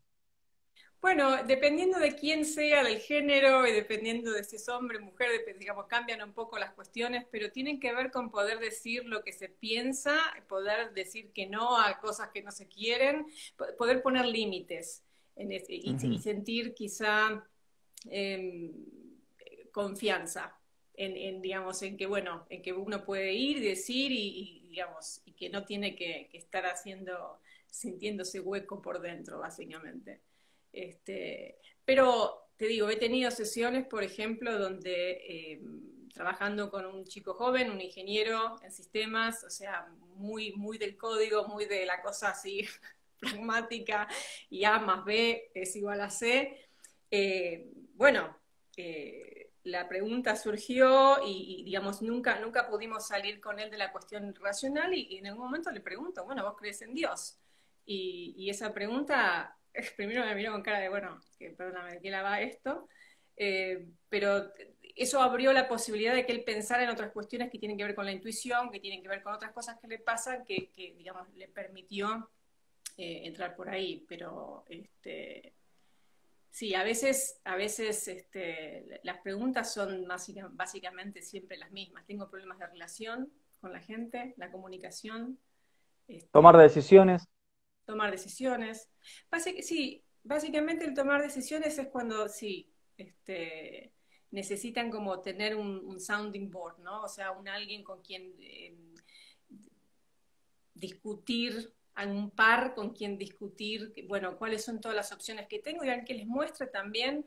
[1.03, 5.87] bueno, dependiendo de quién sea, del género y dependiendo de si es hombre, mujer, digamos,
[5.87, 9.49] cambian un poco las cuestiones, pero tienen que ver con poder decir lo que se
[9.49, 10.17] piensa,
[10.49, 13.27] poder decir que no a cosas que no se quieren,
[13.77, 15.03] poder poner límites
[15.35, 16.15] en ese, y, uh -huh.
[16.15, 17.45] y, sentir quizá
[18.11, 18.71] eh,
[19.73, 20.57] confianza
[20.95, 25.33] en, digamos, en que, bueno, en que uno puede ir, decir y, y digamos, y
[25.33, 30.21] que no tiene que, estar haciendo sintiéndose hueco por dentro, básicamente.
[30.73, 35.63] Este, pero te digo, he tenido sesiones, por ejemplo, donde eh,
[36.13, 41.49] trabajando con un chico joven, un ingeniero en sistemas, o sea, muy, muy del código,
[41.49, 42.67] muy de la cosa así
[43.21, 44.09] pragmática,
[44.51, 46.69] y A más B es igual a C.
[47.15, 48.35] Eh, bueno,
[48.75, 54.35] eh, la pregunta surgió y, digamos, nunca, nunca pudimos salir con él de la cuestión
[54.35, 57.39] racional y, en algún momento le pregunto, bueno, ¿vos crees en Dios?
[57.85, 59.59] Y, esa pregunta,
[59.97, 62.89] primero me miró con cara de, bueno, que, perdóname, ¿qué la va esto?
[63.37, 64.51] Eh, pero
[64.97, 67.95] eso abrió la posibilidad de que él pensara en otras cuestiones que tienen que ver
[67.95, 71.29] con la intuición, que tienen que ver con otras cosas que le pasan, que, digamos,
[71.35, 72.31] le permitió
[72.97, 74.05] entrar por ahí.
[74.09, 75.53] Pero, este,
[76.53, 82.07] sí, a veces, a veces este, las preguntas son básica, básicamente siempre las mismas.
[82.07, 85.41] Tengo problemas de relación con la gente, la comunicación.
[86.07, 87.27] Este, Tomar decisiones
[87.85, 88.89] tomar decisiones.
[89.31, 93.93] Básic sí, básicamente el tomar decisiones es cuando, sí, este,
[94.31, 97.03] necesitan como tener un, un, sounding board, ¿no?
[97.03, 98.75] O sea, un alguien con quien eh,
[100.75, 106.05] discutir, un par con quien discutir, bueno, cuáles son todas las opciones que tengo y
[106.05, 107.27] que les muestre también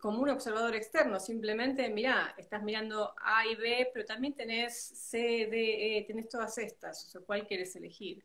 [0.00, 5.18] como un observador externo, simplemente, mira, estás mirando A y B, pero también tenés C,
[5.18, 8.22] D, E, tenés todas estas, o sea, ¿cuál quieres elegir?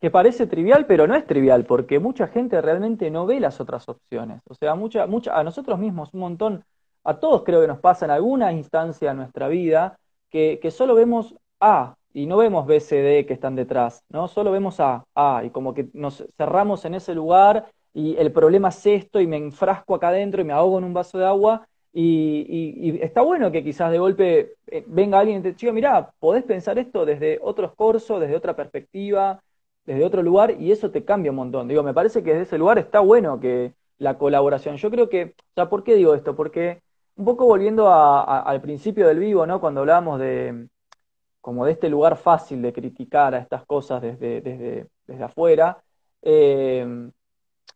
[0.00, 3.88] que parece trivial, pero no es trivial, porque mucha gente realmente no ve las otras
[3.88, 4.42] opciones.
[4.44, 6.64] O sea, mucha, mucha, a nosotros mismos, un montón,
[7.02, 9.98] a todos creo que nos pasa en alguna instancia de nuestra vida,
[10.30, 14.28] que solo vemos A y no vemos B, C, D que están detrás, ¿no?
[14.28, 18.68] Solo vemos A, A, y como que nos cerramos en ese lugar y el problema
[18.68, 21.66] es esto y me enfrasco acá adentro y me ahogo en un vaso de agua.
[21.92, 22.46] Y,
[22.80, 26.44] y, está bueno que quizás de golpe eh, venga alguien y te diga, mirá, podés
[26.44, 29.42] pensar esto desde otros cursos, desde otra perspectiva,
[29.84, 31.66] desde otro lugar y eso te cambia un montón.
[31.66, 34.76] Digo, me parece que desde ese lugar está bueno que la colaboración.
[34.76, 36.36] Yo creo que, o sea, ¿por qué digo esto?
[36.36, 36.82] Porque
[37.16, 39.60] un poco volviendo a, al principio del vivo, ¿no?
[39.60, 40.68] Cuando hablábamos de
[41.40, 45.82] como de este lugar fácil de criticar a estas cosas desde, desde, desde afuera,
[46.22, 47.10] eh,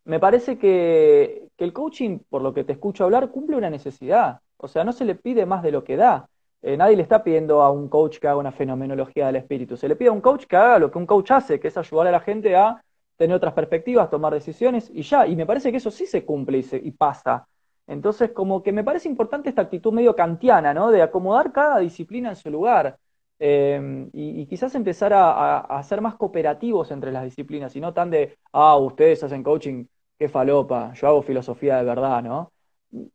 [0.05, 4.41] me parece que, que el coaching, por lo que te escucho hablar, cumple una necesidad.
[4.57, 6.29] O sea, no se le pide más de lo que da.
[6.63, 9.77] Eh, nadie le está pidiendo a un coach que haga una fenomenología del espíritu.
[9.77, 11.77] Se le pide a un coach que haga lo que un coach hace, que es
[11.77, 12.83] ayudar a la gente a
[13.17, 15.27] tener otras perspectivas, tomar decisiones y ya.
[15.27, 17.47] Y me parece que eso sí se cumple y, y pasa.
[17.87, 20.91] Entonces, como que me parece importante esta actitud medio kantiana, ¿no?
[20.91, 22.97] De acomodar cada disciplina en su lugar.
[23.45, 28.39] Em, y, quizás empezar a, ser más cooperativos entre las disciplinas y no tan de,
[28.53, 32.53] ah, ustedes hacen coaching, qué falopa, yo hago filosofía de verdad, ¿no?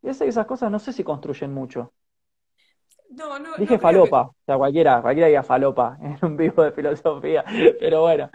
[0.03, 1.93] esas cosas no sé si construyen mucho.
[3.11, 7.45] No, no, Dije falopa, o sea, cualquiera, cualquiera diga falopa en un vivo de filosofía,
[7.79, 8.29] pero bueno.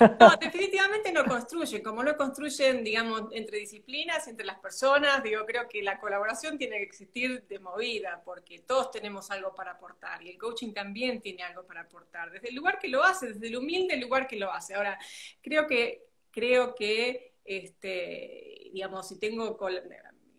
[0.00, 5.68] No, definitivamente no construyen, como no construyen, digamos, entre disciplinas, entre las personas, digo, creo
[5.68, 10.30] que la colaboración tiene que existir de movida, porque todos tenemos algo para aportar, y
[10.30, 13.56] el coaching también tiene algo para aportar, desde el lugar que lo hace, desde el
[13.56, 14.74] humilde lugar que lo hace.
[14.74, 14.98] Ahora,
[15.40, 19.56] creo que, creo que, este, digamos, si tengo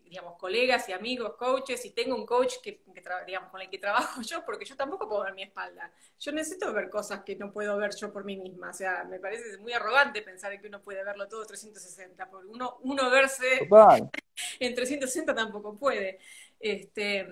[0.09, 2.81] digamos, colegas y amigos, coaches, y tengo un coach que,
[3.27, 5.91] digamos, con el que trabajo yo, porque yo tampoco puedo ver mi espalda.
[6.19, 8.71] Yo necesito ver cosas que no puedo ver yo por mí misma.
[8.71, 12.77] O sea, me parece muy arrogante pensar que uno puede verlo todo 360, porque uno,
[12.81, 13.67] uno verse
[14.59, 16.19] en 360 tampoco puede.
[16.59, 17.27] Este,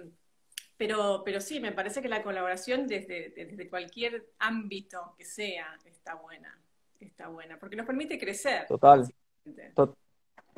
[0.78, 6.14] pero, pero sí, me parece que la colaboración desde, desde cualquier ámbito que sea está
[6.16, 6.58] buena.
[7.00, 8.66] Está buena, porque nos permite crecer.
[8.68, 9.08] Total.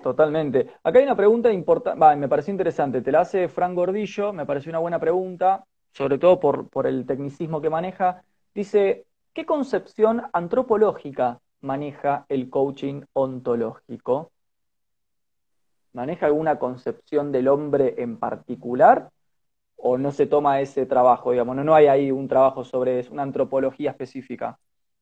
[0.01, 0.71] Totalmente.
[0.83, 4.69] Acá hay una pregunta importante, me pareció interesante, te la hace Fran Gordillo, me pareció
[4.69, 8.23] una buena pregunta, sobre todo por, por el tecnicismo que maneja.
[8.53, 14.31] Dice, ¿qué concepción antropológica maneja el coaching ontológico?
[15.91, 19.09] ¿Maneja alguna concepción del hombre en particular?
[19.75, 21.55] ¿O no se toma ese trabajo, digamos?
[21.55, 24.59] No, no hay ahí un trabajo sobre una antropología específica.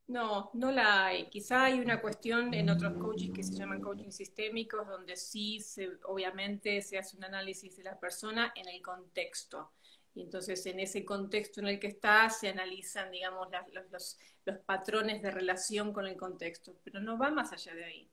[0.08, 1.30] No, no la hay.
[1.30, 5.90] Quizá hay una cuestión en otros coaches que se llaman coaching sistémicos, donde sí, se,
[6.06, 9.74] obviamente, se hace un análisis de la persona en el contexto.
[10.16, 13.50] Y entonces, en ese contexto en el que está, se analizan, digamos,
[13.92, 16.78] los, los, patrones de relación con el contexto.
[16.86, 18.10] Pero no va más allá de ahí.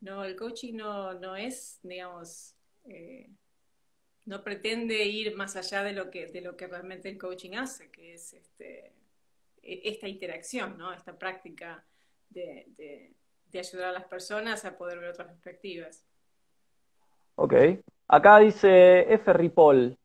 [0.00, 3.30] No, el coaching no, no es, digamos, eh,
[4.26, 7.90] no pretende ir más allá de lo que, de lo que realmente el coaching hace,
[7.90, 8.92] que es este
[9.62, 10.92] esta interacción, ¿no?
[10.92, 11.84] esta práctica
[12.30, 13.14] de,
[13.54, 16.04] ayudar a las personas a poder ver otras perspectivas.
[17.36, 17.54] Ok.
[18.08, 19.32] Acá dice F.
[19.32, 19.96] Ripoll,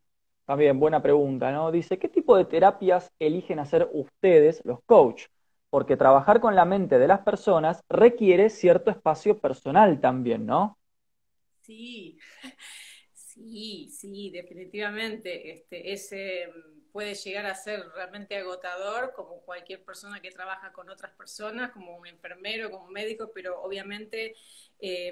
[0.45, 1.71] también buena pregunta, ¿no?
[1.71, 5.25] Dice, ¿qué tipo de terapias eligen hacer ustedes, los coach?
[5.69, 10.77] Porque trabajar con la mente de las personas requiere cierto espacio personal también, ¿no?
[11.61, 12.17] Sí,
[13.13, 15.51] sí, sí, definitivamente.
[15.51, 16.47] Este, ese
[16.91, 21.95] puede llegar a ser realmente agotador, como cualquier persona que trabaja con otras personas, como
[21.97, 24.35] un enfermero, como un médico, pero obviamente
[24.79, 25.11] eh,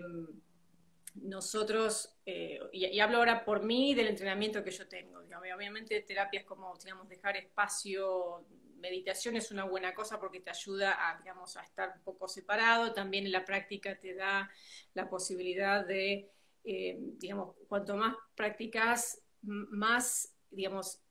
[1.16, 5.20] nosotros, eh, y, hablo ahora por mí del entrenamiento que yo tengo,
[5.56, 8.46] obviamente terapias como, digamos, dejar espacio,
[8.80, 12.94] meditación es una buena cosa porque te ayuda a, digamos, a estar un poco separado,
[12.94, 14.50] también en la práctica te da
[14.94, 16.30] la posibilidad de,
[16.64, 21.02] eh, digamos, cuanto más practicas, más, digamos,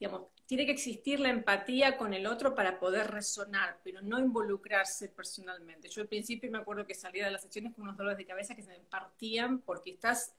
[0.00, 5.10] digamos, tiene que existir la empatía con el otro para poder resonar, pero no involucrarse
[5.10, 5.88] personalmente.
[5.90, 8.54] Yo al principio me acuerdo que salía de las sesiones con unos dolores de cabeza
[8.56, 10.34] que se me partían porque estás,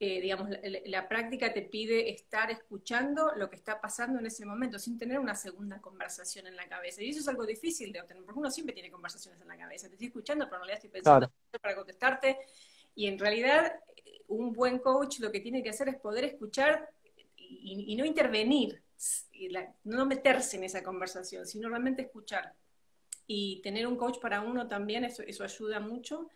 [0.00, 0.50] eh, digamos,
[0.86, 5.20] la, práctica te pide estar escuchando lo que está pasando en ese momento sin tener
[5.20, 7.00] una segunda conversación en la cabeza.
[7.00, 9.86] Y eso es algo difícil de obtener, porque uno siempre tiene conversaciones en la cabeza.
[9.86, 12.38] Te estoy escuchando, pero en realidad estoy pensando para contestarte.
[12.96, 13.72] Y en realidad,
[14.26, 16.90] un buen coach lo que tiene que hacer es poder escuchar
[17.50, 18.82] y, no intervenir,
[19.84, 22.54] no meterse en esa conversación, sino realmente escuchar.
[23.26, 26.28] Y tener un coach para uno también, eso, eso ayuda mucho.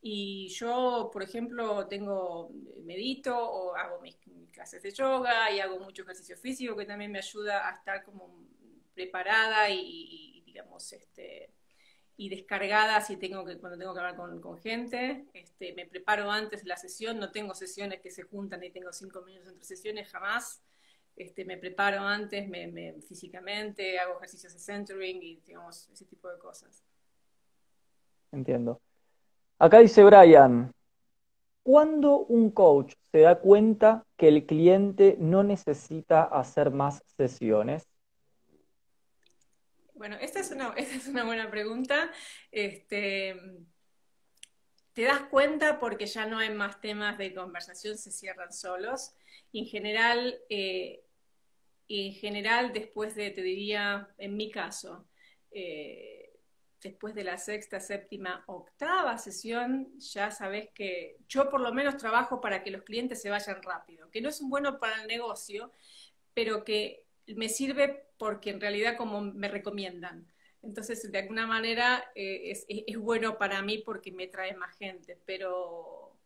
[0.00, 2.50] Y yo, por ejemplo, tengo,
[2.82, 4.16] medito o hago mis,
[4.52, 8.46] clases de yoga y hago mucho ejercicio físico que también me ayuda a estar como
[8.94, 11.50] preparada y, digamos, este,
[12.16, 15.24] y descargada si tengo que, cuando tengo que hablar con, con, gente.
[15.34, 18.92] Este, me preparo antes de la sesión, no tengo sesiones que se juntan y tengo
[18.92, 20.62] cinco minutos entre sesiones, jamás.
[21.16, 26.38] Este, me preparo antes me, físicamente, hago ejercicios de centering y digamos, ese tipo de
[26.38, 26.82] cosas.
[28.32, 28.80] Entiendo.
[29.58, 30.72] Acá dice Brian,
[31.62, 37.86] ¿cuándo un coach se da cuenta que el cliente no necesita hacer más sesiones?
[39.94, 42.10] Bueno, esta es una, esta es una buena pregunta.
[42.50, 43.36] Este,
[44.92, 49.14] te das cuenta porque ya no hay más temas de conversación, se cierran solos.
[49.52, 51.04] en general, eh,
[51.88, 55.06] en general, después de, te diría, en mi caso,
[55.50, 56.32] eh,
[56.82, 62.40] después de la sexta, séptima, octava sesión, ya sabes que yo por lo menos trabajo
[62.40, 65.72] para que los clientes se vayan rápido, que no es bueno para el negocio,
[66.34, 70.26] pero que me sirve porque en realidad como me recomiendan.
[70.62, 76.16] Entonces, de alguna manera eh, es, bueno para mí porque me trae más gente, pero,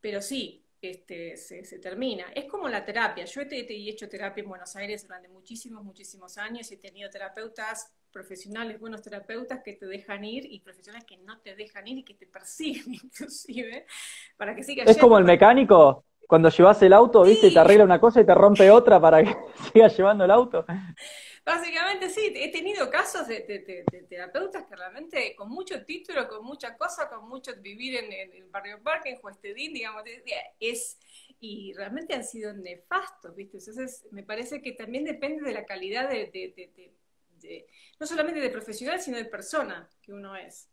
[0.00, 2.26] pero sí, este, se, termina.
[2.34, 3.24] Es como la terapia.
[3.24, 6.70] Yo he, hecho terapia en Buenos Aires durante muchísimos, muchísimos años.
[6.70, 11.54] He tenido terapeutas profesionales, buenos terapeutas que te dejan ir y profesionales que no te
[11.54, 13.86] dejan ir y que te persiguen inclusive
[14.36, 14.88] para que sigas.
[14.88, 18.34] Es como el mecánico cuando llevas el auto, viste, te arregla una cosa y te
[18.34, 19.36] rompe otra para que
[19.72, 20.64] sigas llevando el auto.
[21.44, 23.40] Básicamente sí, he tenido casos de,
[24.08, 28.82] terapeutas que realmente con mucho título, con mucha cosa, con mucho vivir en, el barrio
[28.82, 30.02] Parque, en Juestedín, digamos,
[30.58, 30.98] es,
[31.38, 33.58] y realmente han sido nefastos, ¿viste?
[33.58, 36.96] Entonces me parece que también depende de la calidad de,
[38.00, 40.68] no solamente de profesional, sino de persona que uno es.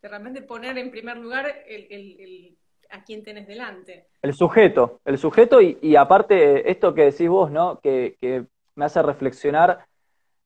[0.00, 2.56] De realmente poner en primer lugar el,
[2.94, 4.06] a quién tenés delante.
[4.22, 7.80] El sujeto, el sujeto y, aparte esto que decís vos, ¿no?
[7.80, 9.86] Que, que me hace reflexionar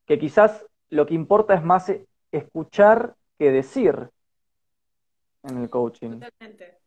[0.05, 1.91] que quizás lo que importa es más
[2.31, 4.09] escuchar que decir
[5.43, 6.19] en el coaching.
[6.19, 6.77] Totalmente,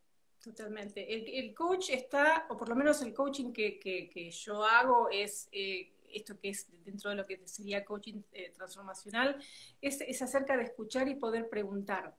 [0.43, 1.39] totalmente.
[1.39, 6.39] El, coach está, o por lo menos el coaching que, yo hago es eh, esto
[6.39, 9.37] que es dentro de lo que sería coaching eh, transformacional,
[9.81, 12.15] es, acerca de escuchar y poder preguntar.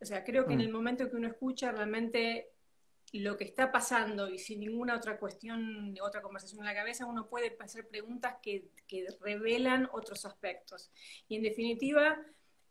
[0.00, 0.62] O sea, creo que en mm.
[0.62, 2.50] el momento que uno escucha realmente
[3.20, 7.28] lo que está pasando y sin ninguna otra cuestión, otra conversación en la cabeza, uno
[7.28, 8.68] puede hacer preguntas que,
[9.20, 10.90] revelan otros aspectos.
[11.28, 12.20] Y en definitiva,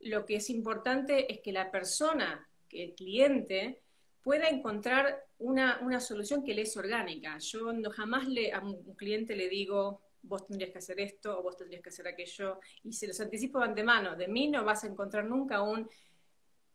[0.02, 3.82] lo que es importante es que la persona, que el cliente,
[4.22, 7.38] pueda encontrar una, una, solución que le es orgánica.
[7.40, 11.44] Yo no, jamás le, a un cliente le digo, vos tendrías que hacer esto o
[11.44, 14.16] vos tendrías que hacer aquello, y se los anticipo de antemano.
[14.16, 15.90] De mí no vas a encontrar nunca un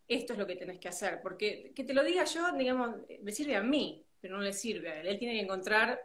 [0.09, 1.21] esto es lo que tenés que hacer.
[1.23, 4.91] Porque que te lo diga yo, digamos, me sirve a mí, pero no le sirve
[4.91, 5.07] a él.
[5.07, 6.01] Él tiene que encontrar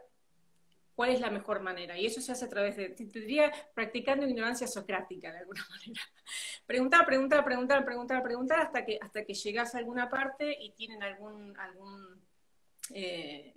[0.94, 1.98] cuál es la mejor manera.
[1.98, 6.00] Y eso se hace a través de, te diría, practicando ignorancia socrática de alguna manera.
[6.66, 11.02] Preguntar, preguntar, preguntar, preguntar, preguntar hasta que, hasta que llegas a alguna parte y tienen
[11.02, 12.22] algún, algún
[12.92, 13.54] eh,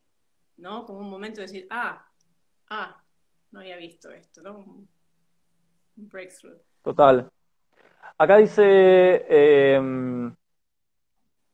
[0.57, 0.85] ¿no?
[0.85, 2.05] Como un momento de decir, ah,
[2.69, 3.03] ah,
[3.51, 4.57] no había visto esto, ¿no?
[4.57, 4.89] Un,
[5.95, 6.59] breakthrough.
[6.83, 7.27] Total.
[8.19, 9.79] Acá dice eh,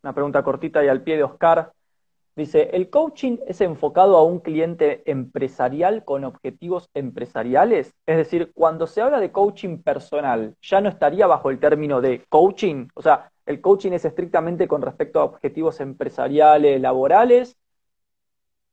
[0.04, 1.72] una pregunta cortita y al pie de Oscar.
[2.36, 7.94] Dice, ¿el coaching es enfocado a un cliente empresarial con objetivos empresariales?
[8.08, 12.26] Es decir, cuando se habla de coaching personal, ¿ya no estaría bajo el término de
[12.30, 12.88] coaching?
[12.96, 17.56] O sea, ¿el coaching es estrictamente con respecto a objetivos empresariales, laborales?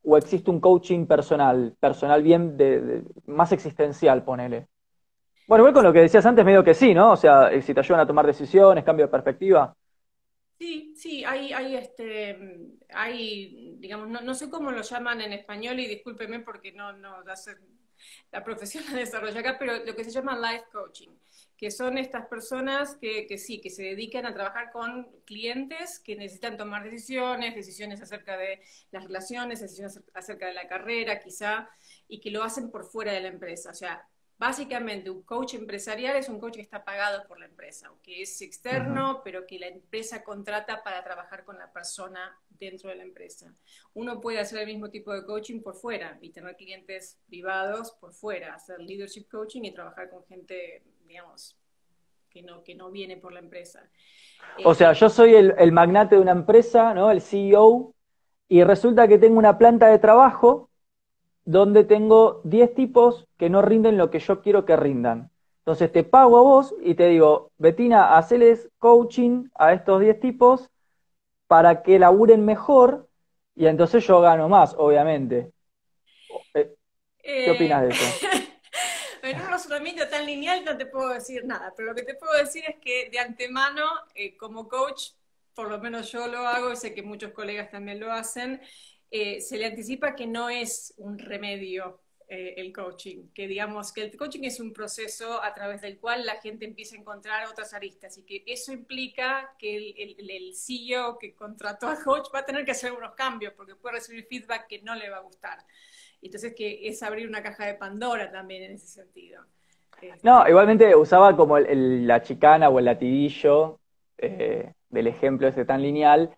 [0.03, 4.68] ¿O existe un coaching personal, personal bien de más existencial, ponele?
[5.47, 7.12] Bueno, igual con lo que decías antes, medio que sí, ¿no?
[7.12, 9.74] O sea, ayudan a tomar decisiones, cambio de perspectiva.
[10.61, 12.39] Sí, sí, hay, hay, este,
[12.91, 17.25] hay digamos, no, sé cómo lo llaman en español y discúlpeme porque no, no
[18.31, 21.09] la profesión la desarrolla acá, pero lo que se llama life coaching,
[21.57, 26.15] que son estas personas que, que, sí, que se dedican a trabajar con clientes que
[26.15, 31.71] necesitan tomar decisiones, decisiones acerca de las relaciones, decisiones acerca de la carrera, quizá,
[32.07, 33.71] y que lo hacen por fuera de la empresa.
[33.71, 34.07] O sea,
[34.41, 38.41] Básicamente, un coach empresarial es un coach que está pagado por la empresa, que es
[38.41, 43.55] externo, pero que la empresa contrata para trabajar con la persona dentro de la empresa.
[43.93, 48.14] Uno puede hacer el mismo tipo de coaching por fuera y tener clientes privados por
[48.14, 51.59] fuera, hacer leadership coaching y trabajar con gente, digamos,
[52.30, 53.91] que no, que no viene por la empresa.
[54.64, 57.11] O sea, yo soy el, el magnate de una empresa, ¿no?
[57.11, 57.95] El CEO,
[58.49, 60.70] y resulta que tengo una planta de trabajo
[61.51, 65.30] donde tengo 10 tipos que no rinden lo que yo quiero que rindan.
[65.59, 70.70] Entonces te pago a vos y te digo, Betina, haceles coaching a estos 10 tipos
[71.48, 73.09] para que laburen mejor
[73.57, 75.51] y entonces yo gano más, obviamente.
[76.55, 76.72] Eh,
[77.18, 78.26] ¿Qué eh, opinas de eso?
[79.22, 82.32] en un razonamiento tan lineal no te puedo decir nada, pero lo que te puedo
[82.38, 83.84] decir es que de antemano,
[84.14, 85.14] eh, como coach,
[85.53, 88.61] por lo menos yo lo hago, y sé que muchos colegas también lo hacen,
[89.11, 92.01] eh, se le anticipa que no es un remedio
[92.33, 96.25] eh, el coaching, que digamos que el coaching es un proceso a través del cual
[96.25, 101.19] la gente empieza a encontrar otras aristas y que eso implica que el, el, CEO
[101.19, 104.69] que contrató al coach va a tener que hacer unos cambios porque puede recibir feedback
[104.69, 105.59] que no le va a gustar.
[106.23, 109.43] Entonces que es abrir una caja de Pandora también en ese sentido.
[110.01, 113.81] Este, no, igualmente usaba como la chicana o el latidillo
[114.19, 116.31] eh, del ejemplo ese tan lineal,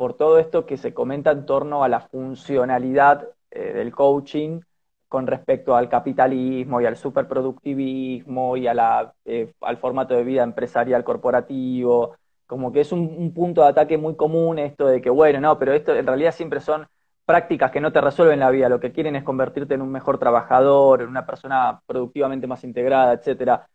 [0.00, 4.60] por todo esto que se comenta en torno a la funcionalidad eh, del coaching
[5.06, 12.16] con respecto al capitalismo y al superproductivismo y eh, al formato de vida empresarial corporativo,
[12.46, 15.74] como que es un, punto de ataque muy común esto de que, bueno, no, pero
[15.74, 16.86] esto en realidad siempre son
[17.26, 20.16] prácticas que no te resuelven la vida, lo que quieren es convertirte en un mejor
[20.18, 23.68] trabajador, en una persona productivamente más integrada, etcétera.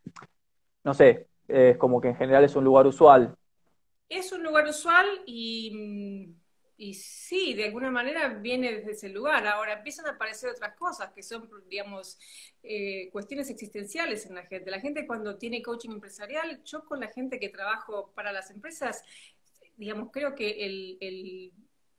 [0.82, 3.36] No sé, es como que en general es un lugar usual
[4.08, 6.34] es un lugar usual y,
[6.76, 9.46] y sí, de alguna manera viene desde ese lugar.
[9.46, 12.18] Ahora empiezan a aparecer otras cosas que son, digamos,
[12.62, 14.70] eh, cuestiones existenciales en la gente.
[14.70, 19.02] La gente cuando tiene coaching empresarial, yo con la gente que trabajo para las empresas,
[19.76, 21.52] digamos, creo que el, el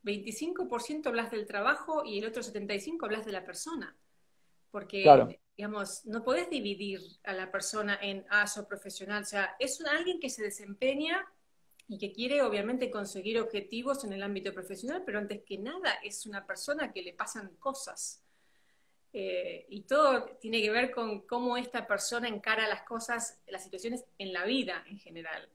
[0.04, 3.96] 25% hablas del trabajo y el otro 75% hablas de la persona.
[4.72, 5.06] Porque,
[5.58, 9.24] digamos, no podés dividir a la persona en aso profesional.
[9.24, 11.26] O sea, es alguien que se desempeña
[11.88, 16.26] y que quiere obviamente conseguir objetivos en el ámbito profesional, pero antes que nada es
[16.26, 18.24] una persona que le pasan cosas.
[19.14, 24.06] Eh, y todo tiene que ver con cómo esta persona encara las cosas, las situaciones
[24.18, 25.50] en la vida en general.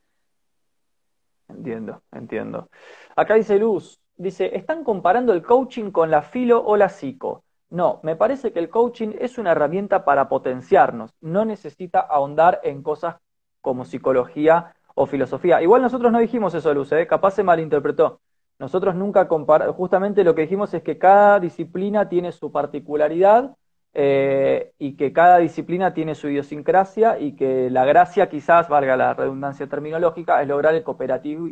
[1.49, 2.71] Entiendo, entiendo.
[3.15, 7.45] Acá dice Luz, dice, ¿están comparando el coaching con la filo o la psico?
[7.69, 12.83] No, me parece que el coaching es una herramienta para potenciarnos, no necesita ahondar en
[12.83, 13.17] cosas
[13.61, 15.63] como psicología o filosofía.
[15.63, 17.07] Igual nosotros no dijimos eso, Luz, ¿eh?
[17.07, 18.21] capaz se malinterpretó.
[18.59, 23.57] Nosotros nunca comparamos, justamente lo que dijimos es que cada disciplina tiene su particularidad
[23.95, 29.15] eh, y que cada disciplina tiene su idiosincrasia y que la gracia quizás, valga la
[29.15, 30.85] redundancia terminológica, es lograr el,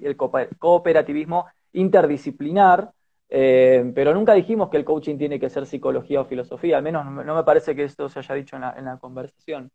[0.03, 2.93] el cooperativismo interdisciplinar,
[3.29, 7.05] eh, pero nunca dijimos que el coaching tiene que ser psicología o filosofía, al menos
[7.07, 9.71] no me parece que esto se haya dicho en la, conversación.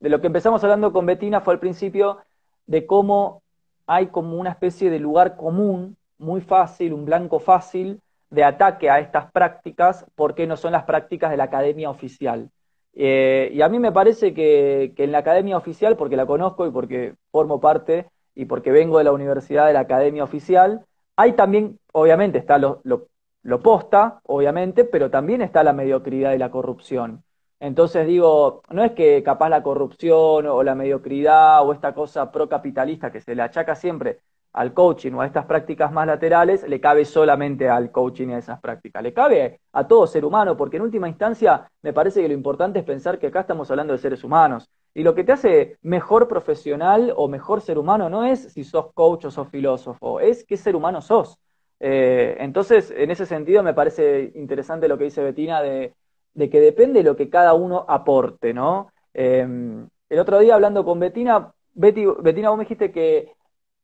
[0.00, 2.18] De lo que empezamos hablando con Betina fue al principio
[2.66, 3.42] de cómo
[3.86, 8.98] hay como una especie de lugar común, muy fácil, un blanco fácil de ataque a
[8.98, 12.50] estas prácticas, porque no son las prácticas de la academia oficial.
[12.94, 16.70] Eh, y a mí me parece que, en la academia oficial, porque la conozco y
[16.70, 20.84] porque formo parte y porque vengo de la universidad de la academia oficial,
[21.14, 26.50] hay también, obviamente, está lo, lo posta, obviamente, pero también está la mediocridad y la
[26.50, 27.22] corrupción.
[27.58, 33.10] Entonces digo, no es que capaz la corrupción o la mediocridad o esta cosa procapitalista
[33.10, 34.20] que se le achaca siempre
[34.56, 38.38] al coaching o a estas prácticas más laterales, le cabe solamente al coaching y a
[38.38, 39.02] esas prácticas.
[39.02, 42.78] Le cabe a todo ser humano, porque en última instancia me parece que lo importante
[42.78, 44.70] es pensar que acá estamos hablando de seres humanos.
[44.94, 48.92] Y lo que te hace mejor profesional o mejor ser humano no es si sos
[48.94, 51.38] coach o sos filósofo, es qué ser humano sos.
[51.78, 55.92] Eh, entonces, en ese sentido me parece interesante lo que dice Betina de
[56.36, 58.92] de que depende de lo que cada uno aporte, ¿no?
[59.14, 63.32] Em, el otro día hablando con Betina, Betina, vos me dijiste que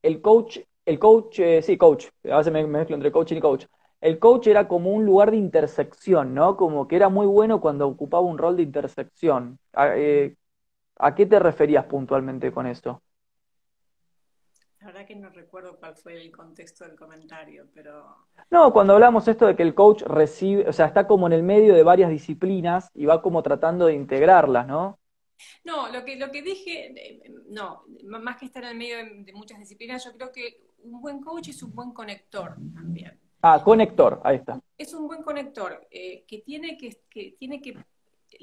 [0.03, 3.67] el coach, el coach, eh, sí, coach, a veces me, mezclo entre coaching y coach.
[4.01, 6.57] El coach era como un lugar de intersección, ¿no?
[6.57, 9.59] Como que era muy bueno cuando ocupaba un rol de intersección.
[9.73, 10.37] ¿A, eh,
[10.97, 13.03] ¿a qué te referías puntualmente con esto?
[14.83, 18.27] La verdad que no recuerdo cuál fue el contexto del comentario, pero...
[18.51, 21.45] No, cuando hablamos esto de que el coach recibe, o sea, está como en el
[21.45, 24.99] medio de varias disciplinas y va como tratando de integrarlas, ¿no?
[25.63, 29.33] No, lo que, lo que dije, eh, no, más que estar en el medio de,
[29.33, 33.17] muchas disciplinas, yo creo que un buen coach es un buen conector también.
[33.41, 34.61] Ah, conector, ahí está.
[34.77, 37.77] Es un buen conector eh, que, tiene que, que tiene que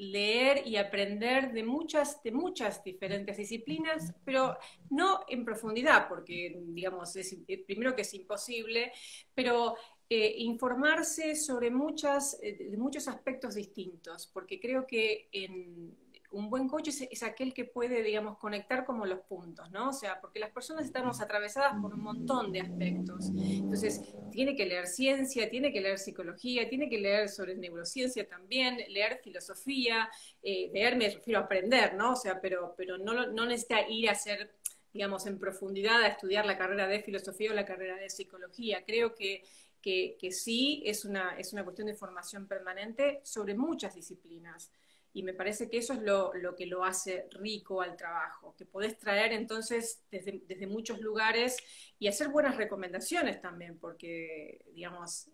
[0.00, 4.56] leer y aprender de muchas, de muchas diferentes disciplinas, pero
[4.88, 8.92] no en profundidad, porque, digamos, es, eh, primero que es imposible,
[9.34, 9.76] pero
[10.08, 15.94] eh, informarse sobre muchas, eh, muchos aspectos distintos, porque creo que en
[16.32, 19.88] un buen coach es, aquel que puede, digamos, conectar como los puntos, ¿no?
[19.88, 23.30] O sea, porque las personas estamos atravesadas por un montón de aspectos.
[23.36, 28.78] Entonces, tiene que leer ciencia, tiene que leer psicología, tiene que leer sobre neurociencia también,
[28.88, 30.08] leer filosofía,
[30.42, 32.12] eh, leer me refiero a aprender, ¿no?
[32.12, 34.52] O sea, pero, pero no, no necesita ir a hacer
[34.92, 38.84] digamos, en profundidad a estudiar la carrera de filosofía o la carrera de psicología.
[38.84, 39.44] Creo que,
[39.80, 44.72] que, que sí es una, es una cuestión de formación permanente sobre muchas disciplinas.
[45.12, 48.96] Y me parece que eso es lo, que lo hace rico al trabajo, que podés
[48.96, 51.56] traer entonces desde, desde, muchos lugares
[51.98, 55.28] y hacer buenas recomendaciones también, porque, digamos,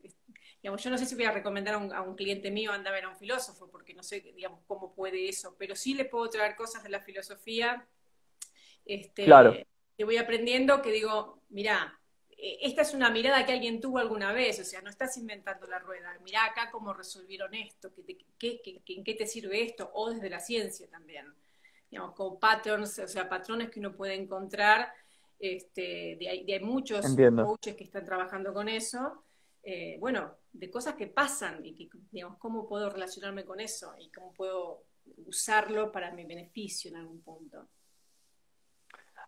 [0.63, 2.89] digamos yo no sé si voy a recomendar a un, a un cliente mío anda
[2.89, 6.07] a ver a un filósofo, porque no sé, digamos, cómo puede eso, pero sí le
[6.07, 7.87] puedo traer cosas de la filosofía
[8.87, 9.55] este, claro.
[9.99, 12.06] que voy aprendiendo que digo, mira, eh,
[12.39, 15.79] esta es una mirada que alguien tuvo alguna vez, o sea, no estás inventando la
[15.79, 19.91] rueda, mirá acá cómo resolvieron esto, ¿en qué te sirve esto?
[19.95, 21.27] O desde la ciencia también,
[21.91, 24.93] digamos, con patterns, o sea, patrones que uno puede encontrar,
[25.39, 29.23] este, de, hay, muchos coaches que están trabajando con eso,
[29.63, 34.11] eh, bueno, de cosas que pasan y que, digamos, cómo puedo relacionarme con eso y
[34.11, 34.85] cómo puedo
[35.27, 37.67] usarlo para mi beneficio en algún punto.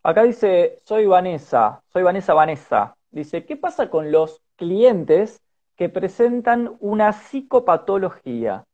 [0.03, 2.98] Acá dice, soy Vanessa, soy Vanessa Vanessa.
[3.11, 5.41] Dice, ¿qué pasa con los clientes
[5.77, 8.65] que presentan una psicopatología?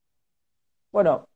[0.90, 1.28] Bueno,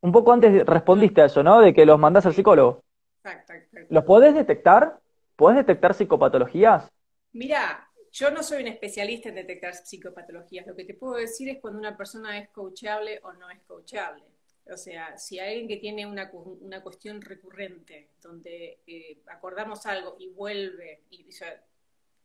[0.00, 1.60] un poco antes respondiste a eso, ¿no?
[1.60, 2.82] De que los mandás al psicólogo.
[3.22, 3.94] Exacto, exacto.
[3.94, 5.00] ¿Los podés detectar?
[5.36, 6.90] ¿Podés detectar psicopatologías?
[7.32, 10.66] Mira, yo no soy un especialista en detectar psicopatologías.
[10.66, 14.24] Lo que te puedo decir es cuando una persona es coachable o no es coachable.
[14.72, 20.16] O sea, si hay alguien que tiene una, una cuestión recurrente, donde eh, acordamos algo
[20.18, 21.30] y vuelve, y,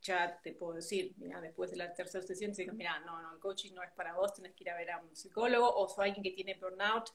[0.02, 3.40] ya te puedo decir, mira, después de la tercera sesión, digo, mira, no, no, el
[3.40, 6.08] coaching no es para vos, tenés que ir a ver a un psicólogo, o soy
[6.10, 7.10] alguien que tiene burnout,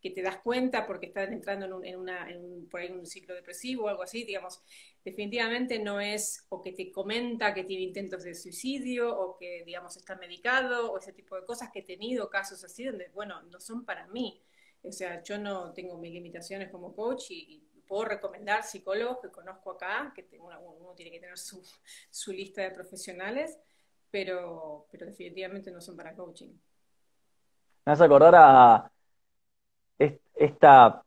[0.00, 2.90] que te das cuenta porque estás entrando en, un, en, una, en un, por ahí
[2.90, 4.60] un ciclo depresivo o algo así, digamos,
[5.04, 9.96] definitivamente no es, o que te comenta que tiene intentos de suicidio, o que, digamos,
[9.96, 13.60] está medicado, o ese tipo de cosas que he tenido casos así, donde, bueno, no
[13.60, 14.42] son para mí.
[14.82, 19.72] O sea, yo no tengo mis limitaciones como coach y puedo recomendar psicólogos que conozco
[19.72, 23.58] acá, que uno tiene que tener su, lista de profesionales,
[24.10, 26.52] pero, definitivamente no son para coaching.
[27.84, 28.90] Me a acordar a
[30.34, 31.02] esta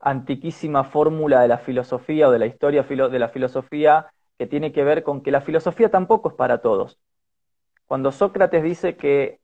[0.00, 4.84] antiquísima fórmula de la filosofía o de la historia de la filosofía que tiene que
[4.84, 6.98] ver con que la filosofía tampoco es para todos.
[7.86, 9.40] Cuando Sócrates dice que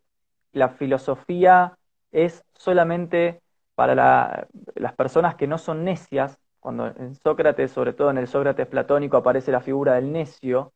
[0.53, 1.77] la filosofía
[2.13, 3.43] es solamente
[3.75, 8.67] para las personas que no son necias, cuando en Sócrates, sobre todo en el Sócrates
[8.67, 10.73] platónico, aparece la figura del necio,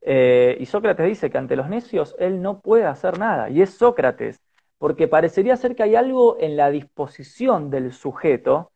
[0.00, 3.70] eh, y Sócrates dice que ante los necios él no puede hacer nada, y es
[3.70, 4.40] Sócrates,
[4.78, 8.70] porque parecería ser que hay algo en la disposición del sujeto,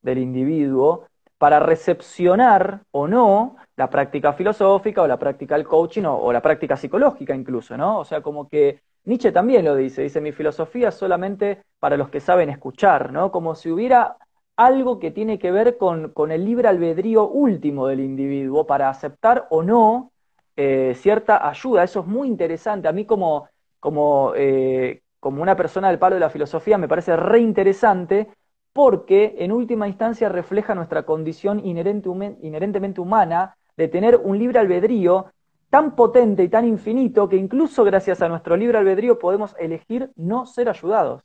[0.00, 1.06] del individuo,
[1.36, 6.40] para recepcionar o no la práctica filosófica o la práctica del coaching o, o, la
[6.40, 7.98] práctica psicológica incluso, ¿no?
[7.98, 12.08] O sea, como que Nietzsche también lo dice, dice, mi filosofía es solamente para los
[12.08, 13.30] que saben escuchar, ¿no?
[13.30, 14.16] Como si hubiera
[14.56, 19.62] algo que tiene que ver con, el libre albedrío último del individuo para aceptar o
[19.62, 20.12] no
[20.56, 21.84] eh, cierta ayuda.
[21.84, 22.88] Eso es muy interesante.
[22.88, 23.48] A mí como,
[23.80, 28.28] como, eh, como una persona del palo de la filosofía me parece re interesante
[28.72, 32.08] porque en última instancia refleja nuestra condición inherente,
[32.42, 35.26] inherentemente humana de tener un libre albedrío
[35.70, 40.46] tan potente y tan infinito que incluso gracias a nuestro libre albedrío podemos elegir no
[40.46, 41.22] ser ayudados.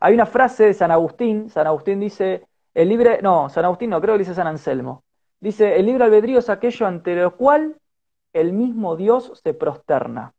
[0.00, 4.00] Hay una frase de San Agustín, San Agustín dice, el libre, no, San Agustín no,
[4.00, 5.04] creo que dice San Anselmo.
[5.40, 7.76] Dice, el libre albedrío es aquello ante lo cual
[8.32, 10.34] el mismo Dios se prosterna.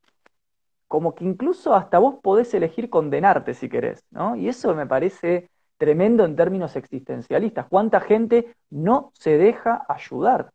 [0.88, 4.36] Como que incluso hasta vos podés elegir condenarte si querés, ¿no?
[4.36, 7.68] Y eso me parece tremendo en términos existencialistas.
[7.68, 10.52] ¿Cuánta gente no se deja ayudar?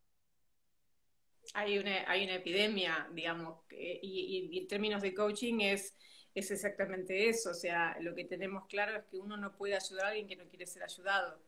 [1.54, 5.96] Hay una, hay una epidemia, digamos, y, y en términos de coaching es
[6.34, 7.50] es exactamente eso.
[7.50, 10.36] O sea, lo que tenemos claro es que uno no puede ayudar a alguien que
[10.36, 11.38] no quiere ser ayudado.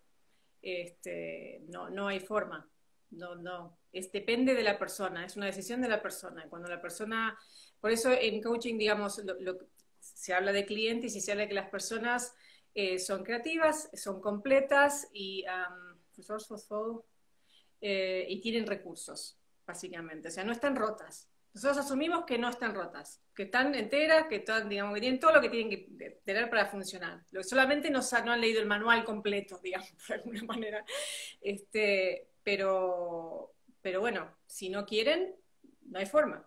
[0.63, 2.69] Este, no, no hay forma.
[3.11, 3.79] No, no.
[3.93, 6.47] Es, depende de la persona, es una decisión de la persona.
[6.49, 7.39] Cuando la persona,
[7.81, 9.23] por eso en coaching, digamos,
[9.99, 12.35] se habla de clientes y se habla de que las personas
[12.75, 15.97] eh, son creativas, son completas y, um,
[17.81, 20.29] y tienen recursos, básicamente.
[20.29, 21.29] O sea, no están rotas.
[21.57, 25.33] Nosotros asumimos que no están rotas, que están enteras, que, están, digamos, que tienen todo
[25.33, 27.23] lo que tienen que tener para funcionar.
[27.31, 30.85] Lo solamente no, no han leído el manual completo, digamos, de alguna manera.
[31.41, 35.35] Este, pero, pero bueno, si no quieren,
[35.89, 36.47] no hay forma.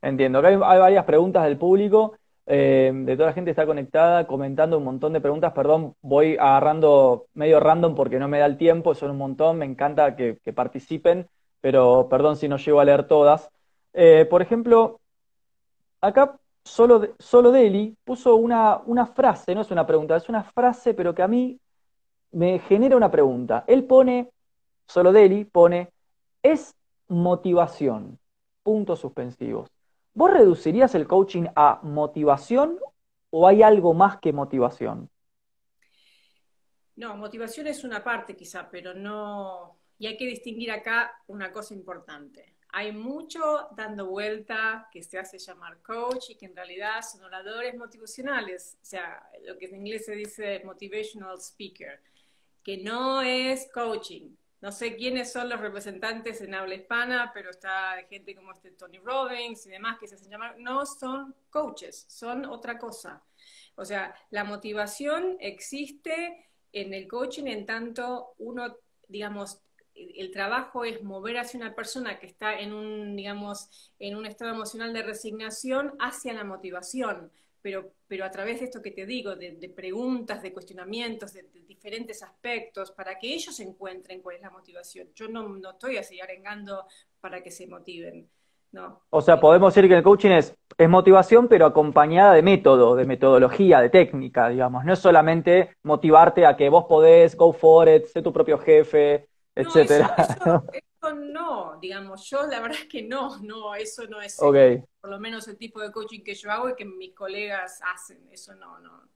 [0.00, 0.38] Entiendo.
[0.38, 2.16] Acá hay, varias preguntas del público.
[2.46, 5.52] Eh, de toda la gente está conectada, comentando un montón de preguntas.
[5.52, 9.58] Perdón, voy agarrando medio random porque no me da el tiempo, son un montón.
[9.58, 11.28] Me encanta que participen
[11.60, 13.50] pero perdón si no llego a leer todas.
[13.92, 15.00] Eh, por ejemplo,
[16.00, 17.52] acá solo, solo
[18.04, 21.58] puso una, una frase, no es una pregunta, es una frase, pero que a mí
[22.32, 23.64] me genera una pregunta.
[23.66, 24.30] Él pone,
[24.86, 25.90] solo Deli pone,
[26.42, 26.74] es
[27.08, 28.18] motivación,
[28.62, 29.70] puntos suspensivos.
[30.14, 32.78] ¿Vos reducirías el coaching a motivación
[33.30, 35.10] o hay algo más que motivación?
[36.96, 41.74] No, motivación es una parte quizá, pero no, y hay que distinguir acá una cosa
[41.74, 42.54] importante.
[42.70, 47.74] Hay mucho dando vuelta que se hace llamar coach y que en realidad son oradores
[47.76, 52.02] motivacionales, o sea, lo que en inglés se dice motivational speaker,
[52.62, 54.34] que no es coaching.
[54.60, 58.98] No sé quiénes son los representantes en habla hispana, pero está gente como este Tony
[58.98, 63.22] Robbins y demás que se hacen llamar, no son coaches, son otra cosa.
[63.76, 68.76] O sea, la motivación existe en el coaching en tanto uno,
[69.08, 69.62] digamos,
[69.96, 74.50] el trabajo es mover hacia una persona que está en un, digamos, en un estado
[74.50, 77.30] emocional de resignación hacia la motivación,
[77.62, 82.22] pero, pero a través de esto que te digo, de, preguntas, de cuestionamientos, de, diferentes
[82.22, 85.08] aspectos, para que ellos encuentren cuál es la motivación.
[85.14, 86.86] Yo no, no estoy así arengando
[87.20, 88.28] para que se motiven.
[88.72, 89.02] No.
[89.10, 93.04] O sea, podemos decir que el coaching es, es motivación, pero acompañada de método, de
[93.04, 94.84] metodología, de técnica, digamos.
[94.84, 99.28] No es solamente motivarte a que vos podés, go for it, sé tu propio jefe,
[99.56, 100.14] etcétera.
[101.14, 105.46] no, digamos, yo la verdad es que no, no, eso no es por lo menos
[105.48, 109.06] el tipo de coaching que yo hago y que mis colegas hacen, eso no, no.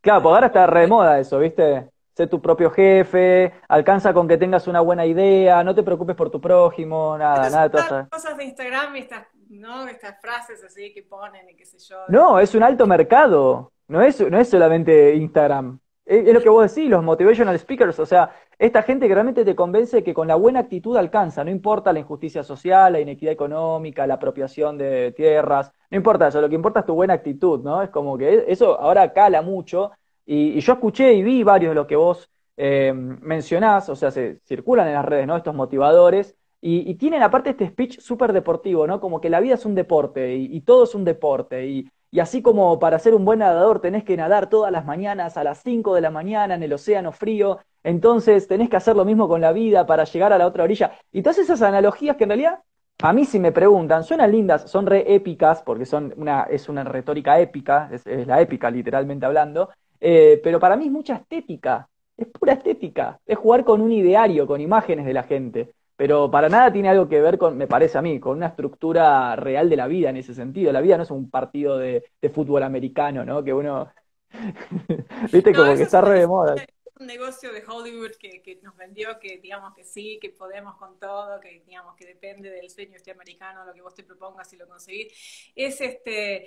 [0.00, 1.90] claro, porque ahora está re moda eso, ¿viste?
[2.16, 6.30] Sé tu propio jefe, alcanza con que tengas una buena idea, no te preocupes por
[6.30, 7.66] tu prójimo, nada, nada.
[7.66, 9.86] Estas cosas de Instagram y estas, ¿no?
[9.88, 11.96] estas frases así que ponen y qué sé yo.
[12.08, 15.80] No, es un alto mercado, no es, no es solamente Instagram.
[16.06, 19.56] Es, lo que vos decís, los motivational speakers, o sea, esta gente que realmente te
[19.56, 24.06] convence que con la buena actitud alcanza, no importa la injusticia social, la inequidad económica,
[24.06, 27.82] la apropiación de tierras, no importa eso, lo que importa es tu buena actitud, ¿no?
[27.82, 29.92] Es como que eso ahora cala mucho
[30.26, 34.40] y, yo escuché y vi varios de los que vos eh, mencionás, o sea, se
[34.44, 35.36] circulan en las redes, ¿no?
[35.36, 39.00] Estos motivadores y, tienen aparte este speech súper deportivo, ¿no?
[39.00, 42.20] Como que la vida es un deporte y, y todo es un deporte y y
[42.20, 45.60] así como para ser un buen nadador tenés que nadar todas las mañanas a las
[45.64, 49.40] 5 de la mañana en el océano frío, entonces tenés que hacer lo mismo con
[49.40, 50.92] la vida para llegar a la otra orilla.
[51.10, 52.60] Y todas esas analogías que en realidad,
[53.02, 56.84] a mí si me preguntan, suenan lindas, son re épicas, porque son una, es una
[56.84, 62.28] retórica épica, es, la épica literalmente hablando, eh, pero para mí es mucha estética, es
[62.28, 66.72] pura estética, es jugar con un ideario, con imágenes de la gente pero para nada
[66.72, 69.86] tiene algo que ver con, me parece a mí, con una estructura real de la
[69.86, 70.72] vida en ese sentido.
[70.72, 73.44] La vida no es un partido de, fútbol americano, ¿no?
[73.44, 73.92] Que uno,
[75.32, 76.56] viste, como que está re de moda.
[76.98, 80.98] Un negocio de Hollywood que, que, nos vendió que digamos que sí, que podemos con
[80.98, 84.56] todo, que digamos que depende del sueño este americano, lo que vos te propongas y
[84.56, 85.52] lo conseguís.
[85.54, 86.46] Es este,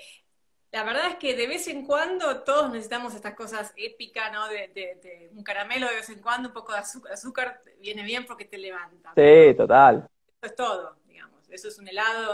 [0.72, 4.48] la verdad es que de vez en cuando todos necesitamos estas cosas épicas, ¿no?
[4.48, 8.46] De, un caramelo de vez en cuando, un poco de azúcar, azúcar viene bien porque
[8.46, 9.14] te levanta.
[9.16, 10.08] Sí, total.
[10.28, 11.50] Eso es todo, digamos.
[11.50, 12.34] Eso es un helado,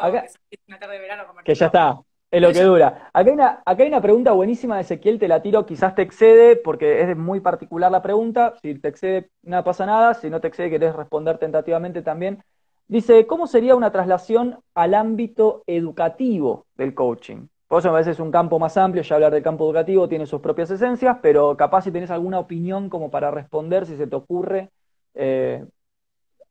[0.50, 1.26] que una tarde de verano.
[1.44, 2.00] que ya está,
[2.32, 3.10] es lo que dura.
[3.14, 6.02] Acá hay, una, acá hay una pregunta buenísima de Ezequiel, te la tiro, quizás te
[6.02, 8.56] excede, porque es muy particular la pregunta.
[8.62, 10.16] Si te excede, nada pasa nada.
[10.16, 12.44] Si no te excede, querés responder tentativamente también.
[12.88, 17.48] Dice, ¿cómo sería una traslación al ámbito educativo del coaching?
[17.74, 20.28] Por eso a veces es un campo más amplio, ya hablar del campo educativo tiene
[20.28, 24.16] sus propias esencias, pero capaz si tenés alguna opinión como para responder, si se te
[24.16, 24.70] ocurre.
[25.16, 25.66] Eh,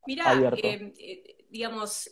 [0.05, 0.25] Mira,
[0.57, 2.11] eh, digamos,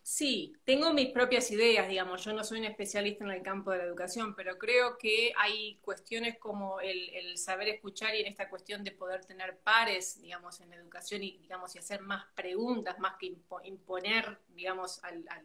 [0.00, 3.78] sí, tengo mis propias ideas, digamos, yo no soy un especialista en el campo de
[3.78, 8.84] la educación, pero creo que hay cuestiones como el, saber escuchar y en esta cuestión
[8.84, 13.14] de poder tener pares, digamos, en la educación y, digamos, y hacer más preguntas, más
[13.18, 15.44] que imponer, digamos, al, al,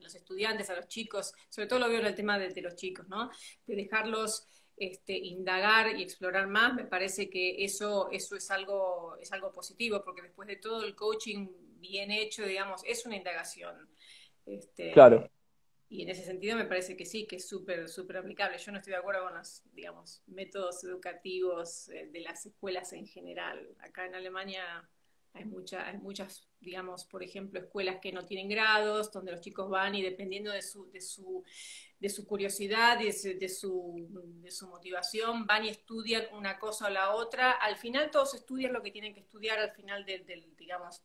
[0.00, 3.06] los estudiantes, a los chicos, sobre todo lo veo en el tema de, los chicos,
[3.06, 3.30] ¿no?
[3.64, 9.32] De dejarlos este, indagar y explorar más, me parece que eso, eso es, algo, es
[9.32, 11.46] algo positivo, porque después de todo el coaching
[11.88, 13.88] bien hecho, digamos, es una indagación.
[14.44, 15.30] Este, claro.
[15.88, 18.58] Y en ese sentido me parece que sí, que es súper, súper aplicable.
[18.58, 23.06] Yo no estoy de acuerdo con los, digamos, métodos educativos eh, de las escuelas en
[23.06, 23.68] general.
[23.78, 24.88] Acá en Alemania
[25.32, 29.68] hay, mucha, hay muchas, digamos, por ejemplo, escuelas que no tienen grados, donde los chicos
[29.68, 31.44] van y dependiendo de su, de su,
[32.00, 34.08] de su curiosidad y de, su,
[34.42, 37.52] de su motivación, van y estudian una cosa o la otra.
[37.52, 40.26] Al final todos estudian lo que tienen que estudiar al final del,
[40.56, 41.02] digamos,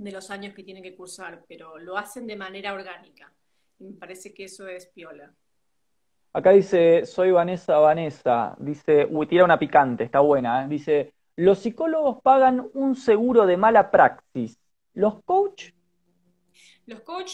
[0.00, 3.30] de los años que tienen que cursar, pero lo hacen de manera orgánica.
[3.78, 5.30] Y me parece que eso es piola.
[6.32, 10.68] Acá dice, soy Vanessa Vanessa, dice, uy, tira una picante, está buena, ¿eh?
[10.68, 14.58] dice, los psicólogos pagan un seguro de mala praxis.
[14.94, 15.72] ¿Los coach?
[16.86, 17.32] Los coach,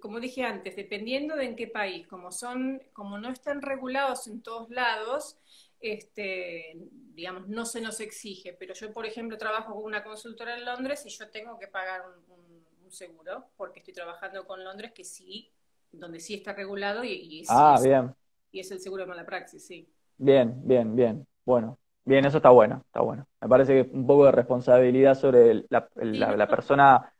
[0.00, 4.40] como dije antes, dependiendo de en qué país, como son, como no están regulados en
[4.42, 5.36] todos lados,
[5.80, 6.76] este,
[7.14, 8.54] digamos, no se nos exige.
[8.58, 12.02] Pero yo, por ejemplo, trabajo con una consultora en Londres y yo tengo que pagar
[12.28, 12.50] un,
[12.90, 15.48] seguro porque estoy trabajando con Londres que sí,
[15.92, 18.12] donde sí está regulado y, ah, bien.
[18.50, 19.88] y es el seguro de mala praxis, sí.
[20.18, 21.24] Bien, bien, bien.
[21.44, 23.26] Bueno, Bien, eso está bueno, está bueno.
[23.40, 25.86] Me parece que un poco de responsabilidad sobre la,
[26.48, 27.12] persona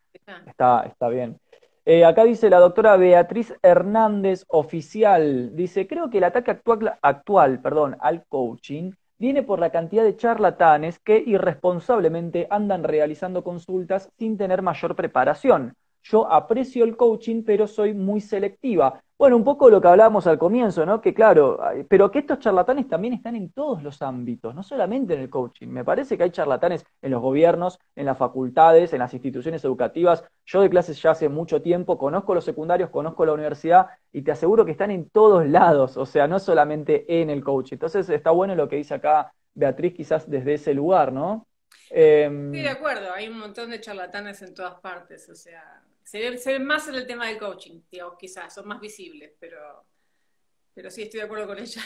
[0.47, 1.39] está, está bien.
[1.87, 7.97] Eh, acá dice la doctora Beatriz Hernández, oficial, dice, creo que el ataque actual, perdón,
[8.01, 14.63] al coaching viene por la cantidad de charlatanes que irresponsablemente andan realizando consultas sin tener
[14.63, 15.75] mayor preparación.
[16.03, 19.03] Yo aprecio el coaching, pero soy muy selectiva.
[19.21, 21.03] Bueno, un poco lo que hablábamos al comienzo, ¿no?
[21.03, 21.61] Que claro,
[21.91, 25.69] pero que estos charlatanes también están en todos los ámbitos, no solamente en el coaching.
[25.69, 30.25] Me parece que hay charlatanes en los gobiernos, en las facultades, en las instituciones educativas.
[30.47, 34.33] Yo de clases ya hace mucho tiempo, conozco los secundarios, conozco la universidad y te
[34.33, 37.75] aseguro que están en todos lados, o sea, no solamente en el coaching.
[37.75, 41.47] Entonces está bueno lo que dice acá Beatriz, quizás desde ese lugar, ¿no?
[41.91, 46.53] Em, sí, de acuerdo, hay un montón de charlatanes en todas partes, o sea, se
[46.53, 49.85] ven, más en el tema del coaching, digamos, quizás, son más visibles, pero,
[50.75, 51.83] pero sí estoy de acuerdo con ella.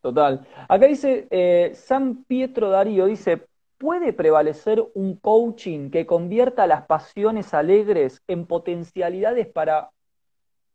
[0.00, 0.44] Total.
[0.68, 3.46] Acá dice eh, San Pietro Darío, dice,
[3.78, 9.90] ¿puede prevalecer un coaching que convierta las pasiones alegres en potencialidades para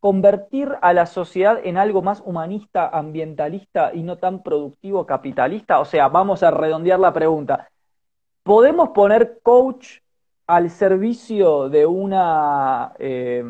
[0.00, 5.78] convertir a la sociedad en algo más humanista, ambientalista y no tan productivo capitalista?
[5.78, 7.68] O sea, vamos a redondear la pregunta.
[8.42, 9.98] ¿Podemos poner coach
[10.46, 13.44] al servicio de una eh,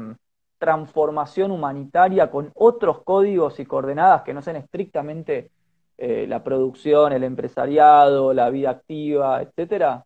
[0.58, 5.50] transformación humanitaria con otros códigos y coordenadas que no sean estrictamente
[5.98, 10.04] eh, la producción, el empresariado, la vida activa, etcétera?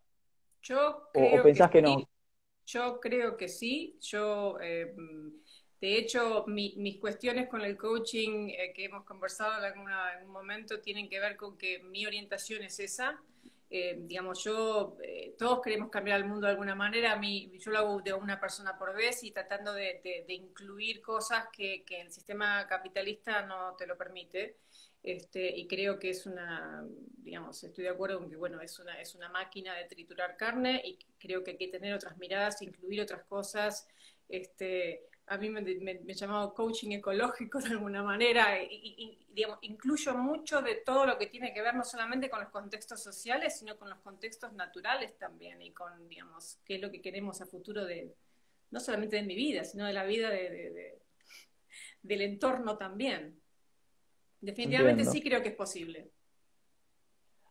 [0.62, 2.08] Yo creo pensás que, no?
[2.66, 3.98] Yo creo que sí.
[4.00, 4.94] Yo, eh,
[5.80, 10.32] de hecho, mis cuestiones con el coaching eh, que hemos conversado en, alguna, en un
[10.32, 13.20] momento tienen que ver con que mi orientación es esa.
[13.72, 17.70] Eh, digamos, yo, eh, todos queremos cambiar el mundo de alguna manera, a mí, yo
[17.70, 22.66] lo hago de una persona por vez y tratando de, incluir cosas que, el sistema
[22.66, 24.56] capitalista no te lo permite.
[25.02, 26.84] Este, y creo que es una,
[27.18, 30.82] digamos, estoy de acuerdo con que, bueno, es una, es una máquina de triturar carne
[30.84, 33.86] y creo que hay que tener otras miradas, incluir otras cosas,
[34.28, 40.60] este, a mí me, he llamado coaching ecológico de alguna manera, y, digamos, incluyo mucho
[40.60, 43.88] de todo lo que tiene que ver no solamente con los contextos sociales, sino con
[43.88, 48.12] los contextos naturales también, y con, digamos, qué es lo que queremos a futuro de,
[48.72, 50.98] no solamente de mi vida, sino de la vida de,
[52.02, 53.40] del entorno también.
[54.40, 56.10] Definitivamente sí creo que es posible.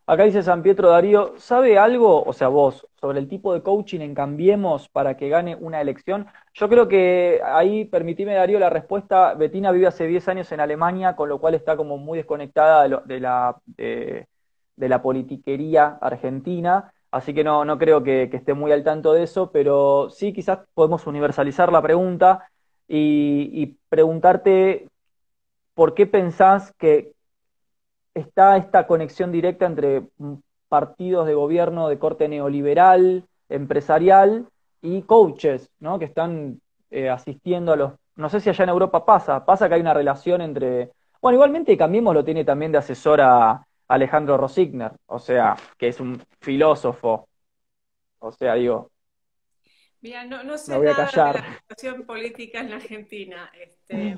[0.09, 3.99] Acá dice San Pietro Darío, ¿sabe algo, o sea, vos, sobre el tipo de coaching
[3.99, 6.25] en Cambiemos para que gane una elección?
[6.55, 11.15] Yo creo que ahí, permitime Darío la respuesta, Betina vive hace 10 años en Alemania,
[11.15, 14.25] con lo cual está como muy desconectada de, la, de,
[14.77, 19.51] la politiquería argentina, así que no, no creo que, esté muy al tanto de eso,
[19.51, 22.49] pero sí quizás podemos universalizar la pregunta
[22.87, 24.87] y preguntarte
[25.75, 27.13] por qué pensás que
[28.13, 30.03] está esta conexión directa entre
[30.67, 34.47] partidos de gobierno de corte neoliberal, empresarial
[34.81, 35.99] y coaches, ¿no?
[35.99, 37.93] Que están eh, asistiendo a los...
[38.15, 40.91] No sé si allá en Europa pasa, pasa que hay una relación entre...
[41.21, 46.21] Bueno, igualmente Cambiemos lo tiene también de asesora Alejandro Rosigner, o sea, que es un
[46.39, 47.27] filósofo.
[48.19, 48.91] O sea, digo...
[50.01, 53.51] Mira, no, no sé nada de la situación política en la Argentina.
[53.59, 54.17] Este,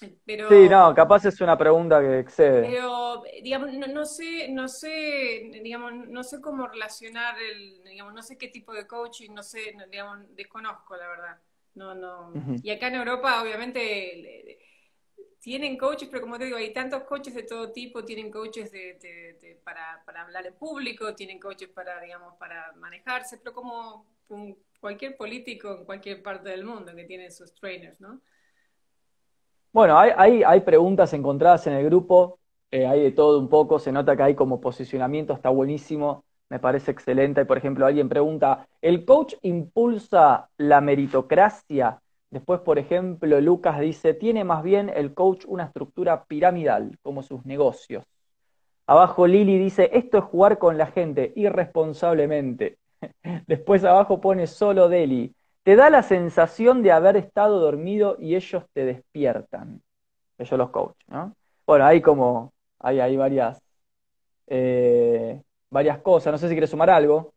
[0.00, 2.68] sí, no, capaz es una pregunta que excede.
[2.68, 8.38] Pero, digamos, no, sé, no sé, digamos, no sé cómo relacionar el, digamos, no sé
[8.38, 11.38] qué tipo de coaching, no sé, digamos, desconozco la verdad.
[11.74, 12.32] No, no.
[12.62, 14.58] Y acá en Europa, obviamente,
[15.40, 19.60] tienen coaches, pero como te digo, hay tantos coaches de todo tipo, tienen coaches de,
[19.64, 24.06] para, para hablar en público, tienen coaches para, digamos, para manejarse, pero como
[24.80, 28.20] cualquier político en cualquier parte del mundo que tiene sus trainers, ¿no?
[29.72, 32.40] Bueno, hay, preguntas encontradas en el grupo,
[32.72, 36.58] eh, hay de todo un poco, se nota que hay como posicionamiento, está buenísimo, me
[36.58, 37.44] parece excelente.
[37.44, 42.00] Por ejemplo, alguien pregunta, ¿el coach impulsa la meritocracia?
[42.30, 47.44] Después, por ejemplo, Lucas dice, tiene más bien el coach una estructura piramidal, como sus
[47.46, 48.04] negocios.
[48.86, 52.78] Abajo Lili dice, esto es jugar con la gente irresponsablemente.
[53.46, 55.32] Después abajo pone solo Deli,
[55.62, 59.82] te da la sensación de haber estado dormido y ellos te despiertan.
[60.38, 61.36] Ellos los coaches, ¿no?
[61.66, 63.62] Bueno, hay como, hay, hay varias,
[64.46, 66.32] eh, varias cosas.
[66.32, 67.34] No sé si quieres sumar algo.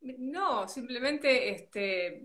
[0.00, 2.22] No, simplemente, este,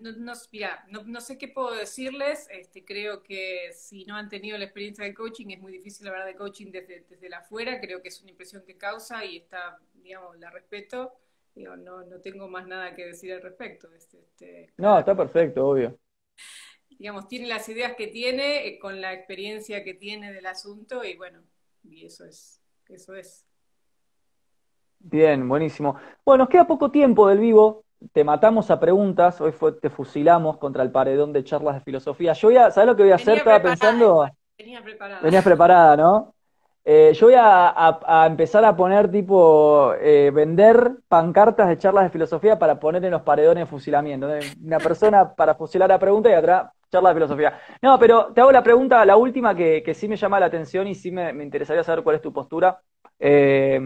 [0.00, 2.48] no, no, sé qué puedo decirles.
[2.50, 6.26] Este, creo que si no han tenido la experiencia de coaching, es muy difícil hablar
[6.26, 7.80] de coaching desde, desde la afuera.
[7.80, 11.12] Creo que es una impresión que causa y está, digamos, la respeto
[11.54, 13.88] no, no tengo más nada que decir al respecto.
[13.94, 15.98] Este, este, no, está perfecto, obvio.
[16.90, 21.16] Digamos, tiene las ideas que tiene, eh, con la experiencia que tiene del asunto, y
[21.16, 21.40] bueno,
[21.82, 23.44] y eso es, eso es.
[24.98, 25.96] Bien, buenísimo.
[26.24, 27.84] Bueno, nos queda poco tiempo del vivo.
[28.12, 29.40] Te matamos a preguntas.
[29.40, 32.32] Hoy fue, te fusilamos contra el paredón de charlas de filosofía.
[32.32, 33.38] Yo voy a, ¿sabes lo que voy a hacer?
[33.38, 34.26] Estaba pensando.
[34.56, 35.20] Venía preparada.
[35.20, 36.34] Venías preparada, ¿no?
[36.86, 42.58] Eh, yo voy a, empezar a poner tipo, eh, vender pancartas de charlas de filosofía
[42.58, 44.28] para poner en los paredones de fusilamiento.
[44.62, 47.58] Una persona para fusilar la pregunta y otra charla de filosofía.
[47.80, 50.94] No, pero te hago la pregunta, la última que, sí me llama la atención y
[50.94, 52.78] sí me, interesaría saber cuál es tu postura.
[53.18, 53.80] Eh,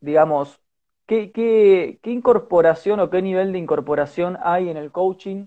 [0.00, 0.60] digamos,
[1.06, 5.46] ¿qué, ¿qué, incorporación o qué nivel de incorporación hay en el coaching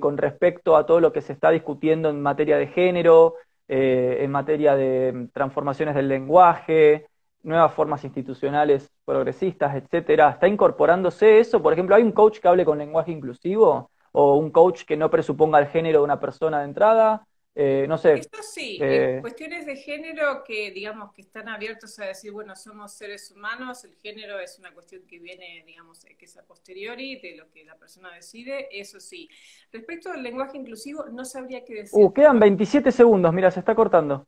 [0.00, 3.34] con respecto a todo lo que se está discutiendo en materia de género?
[3.68, 7.08] Eh, en materia de transformaciones del lenguaje,
[7.42, 10.30] nuevas formas institucionales progresistas, etcétera.
[10.30, 11.62] ¿Está incorporándose eso?
[11.62, 13.90] Por ejemplo, ¿hay un coach que hable con lenguaje inclusivo?
[14.12, 17.26] ¿O un coach que no presuponga el género de una persona de entrada?
[17.58, 18.12] Eh, no sé.
[18.12, 22.54] Eso sí, eh, en cuestiones de género que digamos que están abiertos a decir, bueno,
[22.54, 27.18] somos seres humanos, el género es una cuestión que viene, digamos, que es a posteriori
[27.18, 29.30] de lo que la persona decide, eso sí.
[29.72, 31.98] Respecto al lenguaje inclusivo, no sabría qué decir.
[31.98, 34.26] Uh, quedan 27 segundos, mira, se está cortando.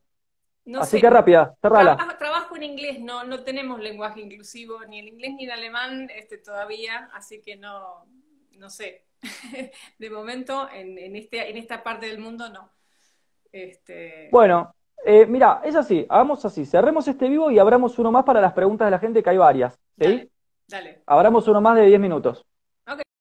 [0.65, 1.01] No Así sé.
[1.01, 1.97] que rápida, cerrala.
[1.97, 6.09] Trabajo, trabajo en inglés, no, no tenemos lenguaje inclusivo, ni en inglés ni en alemán
[6.15, 8.07] este, todavía, así que no,
[8.57, 9.05] no sé.
[9.99, 12.71] De momento, en, en, este, en esta parte del mundo, no.
[13.51, 14.73] Este, Bueno,
[15.05, 18.53] eh, mira, es así, hagamos así, cerremos este vivo y abramos uno más para las
[18.53, 20.03] preguntas de la gente, que hay varias, ¿sí?
[20.03, 20.29] dale,
[20.67, 21.01] dale.
[21.05, 22.45] Abramos uno más de 10 minutos.